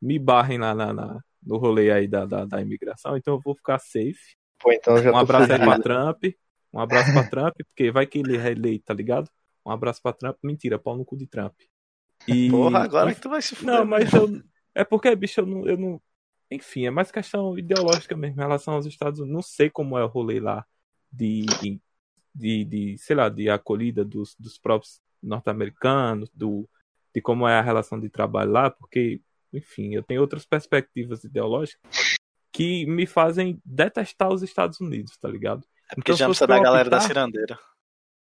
[0.00, 3.56] me barrem lá na, na, no rolê aí da, da, da imigração, então eu vou
[3.56, 4.36] ficar safe.
[4.58, 6.24] Pô, então já Um abraço aí pra Trump.
[6.72, 9.30] Um abraço pra Trump, porque vai que ele é eleito, tá ligado?
[9.64, 10.36] Um abraço pra Trump.
[10.42, 11.54] Mentira, pau no cu de Trump.
[12.26, 12.50] E...
[12.50, 13.74] Porra, agora que tu vai se fuder.
[13.74, 14.42] Não, mas eu.
[14.74, 16.00] É porque, bicho, eu não, eu não.
[16.50, 19.34] Enfim, é mais questão ideológica mesmo em relação aos Estados Unidos.
[19.34, 20.64] Não sei como é o rolê lá
[21.12, 21.46] de.
[22.34, 26.68] de, de sei lá, de acolhida dos, dos próprios norte-americanos, do,
[27.14, 29.20] de como é a relação de trabalho lá, porque,
[29.52, 31.80] enfim, eu tenho outras perspectivas ideológicas
[32.58, 35.64] que me fazem detestar os Estados Unidos, tá ligado?
[35.90, 37.58] É porque Então, já precisa da galera da optar- cirandeira.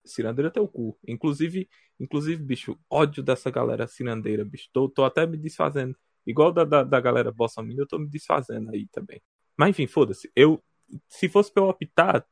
[0.05, 0.99] Cirandeira é teu cu.
[1.07, 1.69] Inclusive,
[1.99, 4.69] inclusive, bicho, ódio dessa galera cirandeira, bicho.
[4.73, 5.97] Tô, tô até me desfazendo.
[6.27, 9.21] Igual da, da, da galera Bolsonaro, eu tô me desfazendo aí também.
[9.57, 10.31] Mas enfim, foda-se.
[10.37, 10.63] Eu,
[11.09, 12.27] se fosse pra eu optar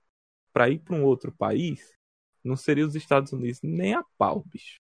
[0.53, 1.95] pra ir pra um outro país,
[2.45, 4.79] não seria os Estados Unidos nem a pau, bicho.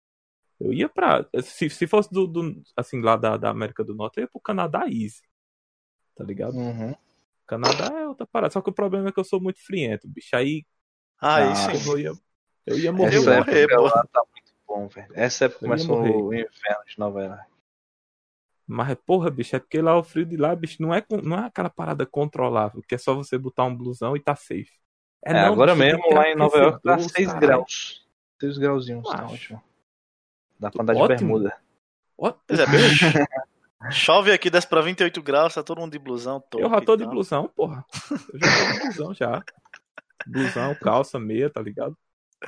[0.61, 1.29] Eu ia pra.
[1.43, 4.41] Se, se fosse do, do- assim, lá da, da América do Norte, eu ia pro
[4.41, 5.23] Canadá easy.
[6.15, 6.55] Tá ligado?
[6.57, 6.95] Uhum.
[7.47, 8.53] Canadá é outra parada.
[8.53, 10.35] Só que o problema é que eu sou muito friento, bicho.
[10.35, 10.65] Aí,
[11.21, 11.91] Aí Ah, sim.
[11.91, 12.13] eu ia,
[12.67, 13.17] eu ia morrer.
[13.17, 13.83] Essa Eu morrer, pô.
[13.83, 15.09] lá tá muito bom, velho.
[15.15, 16.11] Essa época Eu começou morrer.
[16.17, 17.45] o inverno de Nova York.
[18.67, 21.47] Mas, porra, bicho, é porque lá o frio de lá, bicho, não é, não é
[21.47, 24.73] aquela parada controlável, que é só você botar um blusão e tá safe.
[25.23, 27.41] É, não, agora bicho, mesmo lá em Nova York tá aquecedor, 6 caralho.
[27.47, 28.07] graus.
[28.41, 29.63] 6 grauzinhos, tá ótimo.
[30.59, 31.19] Dá pra andar de Ótimo.
[31.19, 31.57] bermuda.
[32.17, 33.05] Ó, Pois é, bicho.
[33.91, 36.41] Chove aqui, desce pra 28 graus, tá todo mundo de blusão.
[36.41, 37.85] Top, eu já tô de blusão, porra.
[38.32, 39.45] Eu já tô de blusão já.
[40.26, 41.97] Blusão, calça, meia, tá ligado?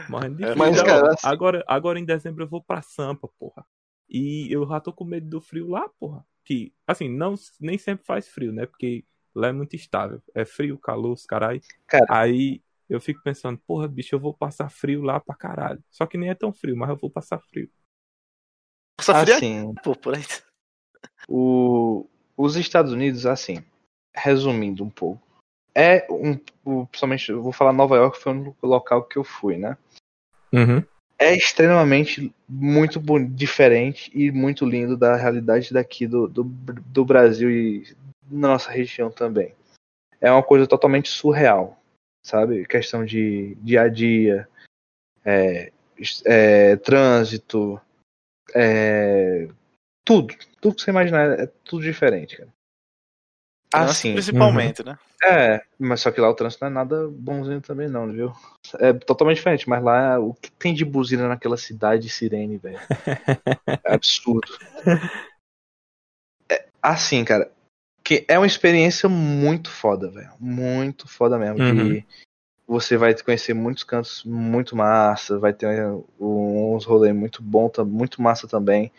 [0.09, 0.59] Morrendo de É, frio.
[0.59, 1.09] mas, já, cara, ó.
[1.13, 3.65] assim- agora, agora em dezembro eu vou pra Sampa, porra.
[4.09, 6.25] E eu já tô com medo do frio lá, porra.
[6.45, 8.67] Que, assim, não, nem sempre faz frio, né?
[8.67, 10.23] Porque lá é muito estável.
[10.35, 11.61] É frio, calor, os caralho.
[11.87, 12.07] Cara.
[12.09, 15.83] Aí eu fico pensando, porra, bicho, eu vou passar frio lá pra caralho.
[15.91, 17.69] Só que nem é tão frio, mas eu vou passar frio.
[19.01, 20.23] Só fria Assim, pô, por aí.
[21.29, 23.63] O, os Estados Unidos, assim,
[24.15, 25.21] resumindo um pouco,
[25.75, 29.77] é um, principalmente, eu vou falar Nova York, foi o local que eu fui, né?
[30.53, 30.83] Uhum.
[31.19, 37.95] É extremamente muito diferente e muito lindo da realidade daqui do, do, do Brasil e
[38.23, 39.55] da nossa região também.
[40.21, 41.79] É uma coisa totalmente surreal,
[42.23, 42.67] sabe?
[42.67, 44.49] Questão de dia a dia,
[45.25, 45.73] é,
[46.25, 47.81] é, trânsito,
[48.55, 49.49] é,
[50.07, 50.35] tudo.
[50.61, 52.55] Tudo que você imaginar é tudo diferente, cara.
[53.75, 54.97] Assim, Principalmente, né?
[55.23, 58.33] é, mas só que lá o trânsito não é nada bonzinho também não, viu?
[58.79, 62.79] É totalmente diferente, mas lá o que tem de buzina naquela cidade de sirene, velho?
[63.85, 64.57] É absurdo.
[66.49, 67.51] É, assim, cara,
[68.05, 70.31] que é uma experiência muito foda, velho.
[70.39, 71.61] Muito foda mesmo.
[71.61, 71.95] Uhum.
[71.95, 72.07] Que
[72.67, 75.69] você vai conhecer muitos cantos muito massa, vai ter
[76.21, 78.93] uns rolês muito bom, muito massa também.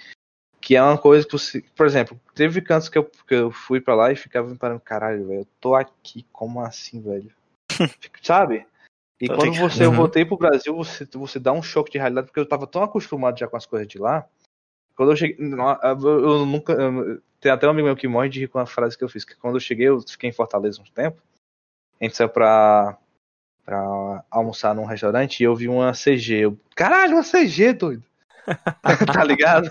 [0.60, 1.64] Que é uma coisa que você.
[1.76, 4.80] Por exemplo, teve cantos que eu, que eu fui pra lá e ficava me parando,
[4.80, 7.32] caralho, velho, eu tô aqui, como assim, velho?
[8.22, 8.66] Sabe?
[9.20, 9.95] E Tô quando você, eu Uhum.
[9.95, 13.39] voltei pro Brasil, você, você dá um choque de realidade, porque eu tava tão acostumado
[13.39, 14.28] já com as coisas de lá.
[14.95, 15.38] Quando eu cheguei.
[15.39, 16.74] Eu, eu nunca.
[16.74, 19.10] eu- tem até um amigo meu que morre de rir com a frase que eu
[19.10, 21.22] fiz, que quando eu cheguei, eu fiquei em Fortaleza uns tempo.
[21.99, 22.97] A gente saiu pra,
[23.64, 26.34] pra almoçar num restaurante e eu vi uma CG.
[26.45, 28.03] Eu, Caralho, uma CG, doido!
[29.14, 29.70] tá ligado?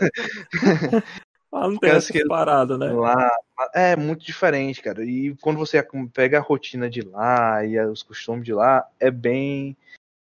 [1.52, 2.92] Ah, não tem essa que- parada, né?
[2.92, 3.30] Lá
[3.72, 5.02] é muito diferente, cara.
[5.02, 9.74] E quando você pega a rotina de lá e os costumes de lá, é bem.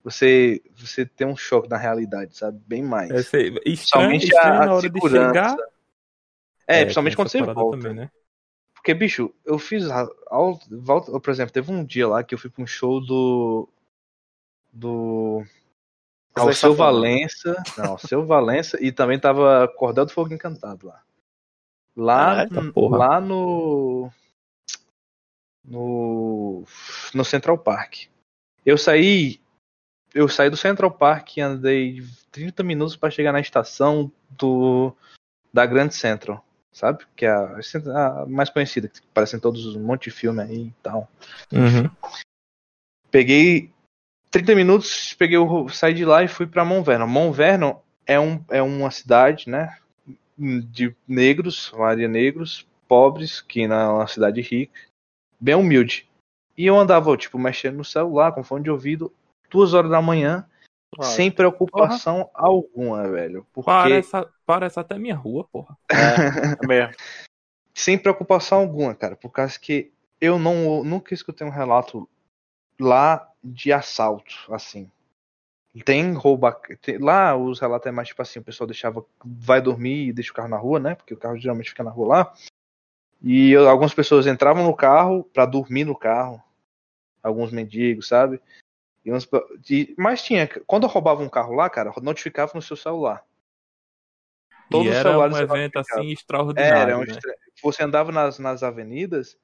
[0.04, 2.60] Você, você tem um choque na realidade, sabe?
[2.66, 3.10] Bem mais.
[3.32, 5.26] É, Principalmente estranho a, a segurança.
[5.28, 5.56] chegar.
[6.66, 7.78] É, tem principalmente quando você volta.
[7.78, 8.10] também, né?
[8.74, 9.86] Porque, bicho, eu fiz.
[9.88, 13.68] por exemplo, teve um dia lá que eu fui pra um show do.
[14.72, 15.31] Do.
[16.34, 16.76] Ao seu Safadão.
[16.76, 17.62] Valença.
[17.76, 18.78] Não, seu Valença.
[18.82, 21.02] E também tava Cordel do Fogo Encantado lá.
[21.94, 22.98] Lá, tá porra.
[22.98, 24.10] lá no.
[25.64, 26.64] No.
[27.14, 28.06] No Central Park.
[28.64, 29.40] Eu saí.
[30.14, 34.94] Eu saí do Central Park e andei 30 minutos pra chegar na estação do.
[35.52, 36.42] Da Grand Central.
[36.72, 37.04] Sabe?
[37.14, 37.58] Que é a,
[38.22, 41.06] a mais conhecida, que aparece em todos os um monte de filme aí e tal.
[41.52, 41.90] Uhum.
[43.10, 43.70] Peguei
[44.32, 47.06] 30 minutos, peguei o, saí de lá e fui Mount Vernon.
[47.06, 49.76] Mount Vernon é, um, é uma cidade, né?
[50.36, 54.80] de negros, maioria negros, pobres, que na uma cidade rica,
[55.38, 56.08] bem humilde.
[56.56, 59.12] E eu andava, tipo, mexendo no celular, com fone de ouvido,
[59.50, 60.46] duas horas da manhã,
[60.96, 61.06] Vai.
[61.06, 63.46] sem preocupação alguma, velho.
[63.52, 64.10] Porque Parece,
[64.44, 65.76] parece até minha rua, porra.
[65.92, 66.94] É, é mesmo.
[67.74, 72.08] sem preocupação alguma, cara, por causa que eu não nunca escutei um relato
[72.80, 74.90] lá de assalto, assim.
[75.84, 76.52] Tem rouba.
[76.82, 79.04] tem- lá os relatos é mais tipo assim, o pessoal deixava.
[79.24, 80.94] Vai dormir e deixa o carro na rua, né?
[80.94, 82.34] Porque o carro geralmente fica na rua lá.
[83.22, 86.42] E eu- algumas pessoas entravam no carro pra dormir no carro.
[87.22, 88.40] Alguns mendigos, sabe?
[89.04, 89.28] E uns-
[89.70, 90.46] e- mas tinha.
[90.66, 93.24] Quando eu roubava um carro lá, cara, notificava no seu celular.
[94.68, 96.82] Todos e era um evento assim extraordinário.
[96.82, 97.18] Era, um né?
[97.62, 99.38] você andava nas, nas avenidas,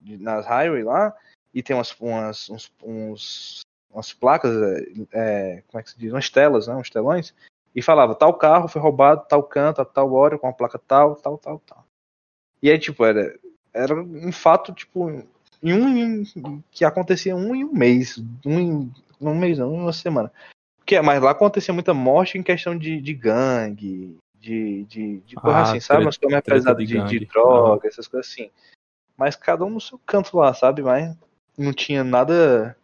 [0.00, 1.14] nas highway lá,
[1.54, 3.60] e tem umas, umas, uns, uns-
[3.92, 6.12] umas placas, é, é, como é que se diz?
[6.12, 6.74] Umas telas, né?
[6.74, 7.32] Uns telões,
[7.74, 11.16] e falava, tal carro foi roubado, tal canto, a tal hora, com a placa tal,
[11.16, 11.84] tal, tal, tal.
[12.62, 13.38] E aí, tipo, era,
[13.72, 15.08] era um fato, tipo,
[15.62, 19.80] em um em- que acontecia um em um mês, um em um mês não, em
[19.80, 20.32] uma semana.
[20.78, 25.60] Porque, mas lá acontecia muita morte em questão de, de gangue, de, de, de coisa
[25.60, 26.04] Ah, assim, sabe?
[26.04, 28.50] Umas coisas mais pesadas de de, de droga, essas coisas assim.
[29.16, 30.82] Mas cada um no seu canto lá, sabe?
[30.82, 31.16] Mas
[31.56, 32.76] não tinha nada.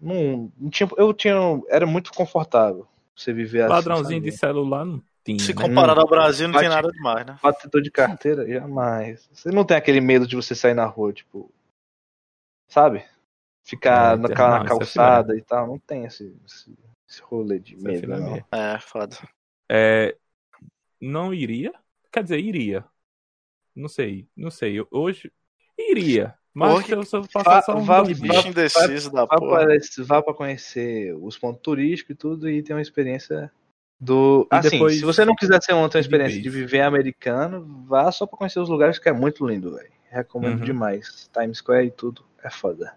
[0.00, 1.34] Não, não tinha, eu tinha.
[1.68, 3.72] Era muito confortável você viver assim.
[3.72, 4.30] Ladrãozinho sabe?
[4.30, 5.38] de celular não tinha.
[5.38, 5.62] Se né?
[5.62, 7.38] comparado ao Brasil, não tem nada demais, né?
[7.42, 8.46] Batedor de carteira?
[8.46, 9.28] Jamais.
[9.32, 11.52] Você não tem aquele medo de você sair na rua, tipo.
[12.68, 13.04] Sabe?
[13.64, 15.66] Ficar É, na, na não, isso é calçada e tal.
[15.66, 18.44] Não tem esse, esse, esse rolê de Isso é medo, filé não.
[18.52, 19.16] É, foda.
[19.70, 20.16] É,
[21.00, 21.72] não iria.
[22.10, 22.84] Quer dizer, iria.
[23.74, 24.84] Não sei, não sei.
[24.90, 25.32] Hoje
[25.76, 26.34] iria.
[26.58, 28.08] Mas Porra, se eu só vá- passar só um vá- vá-.
[28.08, 29.66] Bicho indeciso da Vá porra.
[29.66, 33.52] para, vá pra conhecer os pontos turísticos e tudo e ter uma experiência
[34.00, 34.48] do.
[34.52, 37.84] E assim, depois- se você não quiser ter uma outra de experiência de viver americano,
[37.86, 39.92] vá só pra conhecer os lugares que é muito lindo, velho.
[40.10, 40.64] Recomendo Uhum.
[40.64, 41.30] demais.
[41.32, 42.94] Times Square e tudo é foda.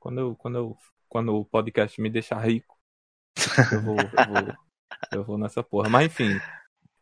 [0.00, 0.76] Quando, eu, quando, eu,
[1.08, 2.76] quando o podcast me deixar rico,
[3.72, 4.56] eu vou, eu vou,
[5.12, 5.88] eu vou nessa porra.
[5.88, 6.38] Mas enfim.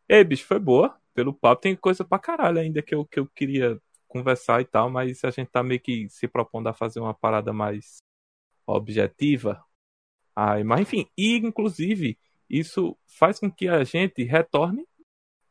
[0.09, 0.95] Ei, bicho, foi boa.
[1.15, 3.81] Pelo papo, tem coisa pra caralho ainda que eu, que eu queria
[4.11, 7.53] conversar e tal, mas a gente tá meio que se propondo a fazer uma parada
[7.53, 7.99] mais
[8.67, 9.65] objetiva.
[10.35, 14.85] Ai, mas enfim, e inclusive, isso faz com que a gente retorne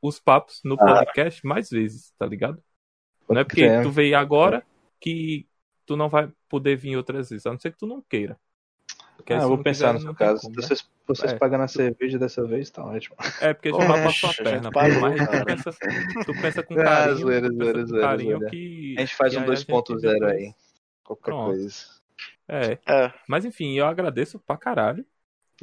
[0.01, 2.62] os papos no podcast mais vezes, tá ligado?
[3.28, 4.66] Não é porque tu veio agora
[4.99, 5.47] que
[5.86, 8.39] tu não vai poder vir outras vezes, a não ser que tu não queira.
[9.30, 10.41] Porque aí Ah, se eu vou não pensar quiser, no seu caso.
[10.41, 10.61] como, né?
[10.63, 11.38] Vocês, vocês É.
[11.38, 13.15] pagando a cerveja dessa vez, tá ótimo.
[13.41, 14.63] É, porque já vai pra sua perna.
[14.63, 15.71] gente pagou, mas tu pensa,
[16.25, 18.49] tu pensa com Ah, carinho, pensa zoeira, com zoeira, carinho zoeira.
[18.49, 18.95] que...
[18.97, 20.53] A gente faz um aí a gente 2.0 depois- aí.
[21.03, 21.45] Qualquer Pronto.
[21.51, 21.75] coisa.
[22.47, 25.05] É, É, mas enfim, eu agradeço pra caralho.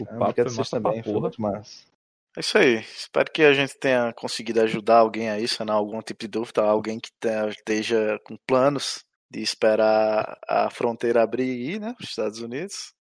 [0.01, 1.31] O Ah, papo foi massa também, pra porra.
[1.39, 1.85] massa.
[2.37, 2.75] é isso aí.
[2.77, 7.01] Espero que a gente tenha conseguido ajudar alguém aí, sanar algum tipo de dúvida, alguém
[7.01, 12.11] que tenha- esteja com planos de esperar a fronteira abrir e ir, né, para os
[12.11, 12.95] Estados Unidos.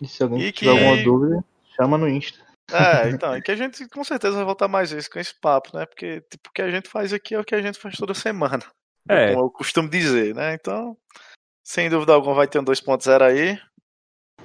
[0.00, 1.44] E se alguém E tiver que- alguma dúvida,
[1.76, 2.38] chama no Insta.
[2.70, 5.76] É, então, e que a gente com certeza vai voltar mais vezes com esse papo,
[5.76, 5.86] né?
[5.86, 8.14] Porque tipo, o que a gente faz aqui é o que a gente faz toda
[8.14, 8.62] semana.
[9.08, 9.32] É.
[9.32, 10.54] Como eu costumo dizer, né?
[10.54, 10.96] Então,
[11.64, 13.58] sem dúvida alguma, vai ter um 2.0 aí.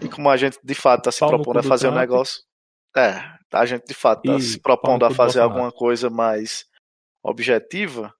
[0.02, 2.42] E como a gente de fato está se propondo a fazer um negócio.
[2.96, 3.20] É,
[3.52, 6.66] a gente de fato está se propondo a fazer alguma coisa mais
[7.24, 8.14] objetiva.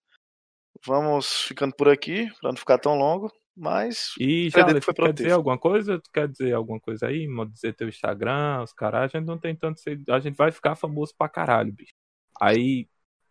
[0.86, 3.32] Vamos ficando por aqui, para não ficar tão longo.
[3.56, 6.00] Mas E já foi quer dizer alguma coisa?
[6.00, 7.28] Tu quer dizer alguma coisa aí?
[7.28, 9.80] Mo- Dizer teu Instagram, os caras, a gente não tem tanto.
[10.10, 11.94] A gente vai ficar famoso pra caralho, bicho.
[12.42, 12.88] Aí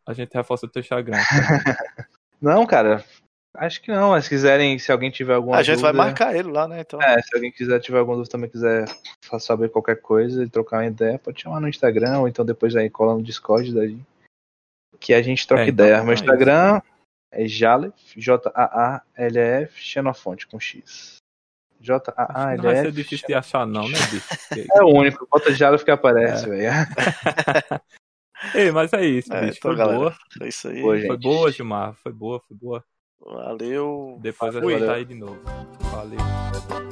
[0.06, 1.16] a gente reforça teu Instagram.
[2.40, 3.04] Não, cara.
[3.54, 6.34] Acho que não, mas se quiserem, se alguém tiver alguma a gente vai dúvida- marcar
[6.34, 6.80] ele lá, né?
[6.80, 8.86] Então, É, se alguém quiser tiver alguma dúvida também quiser
[9.38, 12.88] saber qualquer coisa e trocar uma ideia, pode chamar no Instagram ou então depois aí
[12.88, 13.98] cola no Discord daí.
[14.98, 16.02] Que a gente troca É, então, ideia.
[16.02, 16.14] Meu é.
[16.14, 16.82] Instagram é
[17.40, 21.16] Jalef, J-A-A-L-F, Xenofonte com X.
[21.80, 22.92] Que não vai ser J-A-A-L-F.
[22.92, 24.28] difícil de achar, não, né, bicho?
[24.76, 26.70] É o único, bota Jalef que aparece, velho.
[28.54, 29.58] Ei, mas é isso, É, bicho.
[29.58, 30.16] então, foi boa.
[30.40, 30.80] é isso aí.
[30.80, 31.94] Foi boa, Gilmar.
[31.94, 32.84] Foi boa, foi boa.
[33.20, 34.18] Valeu.
[34.20, 34.74] Depois a Fui.
[34.76, 35.40] gente tá aí de novo.
[35.92, 36.91] Valeu.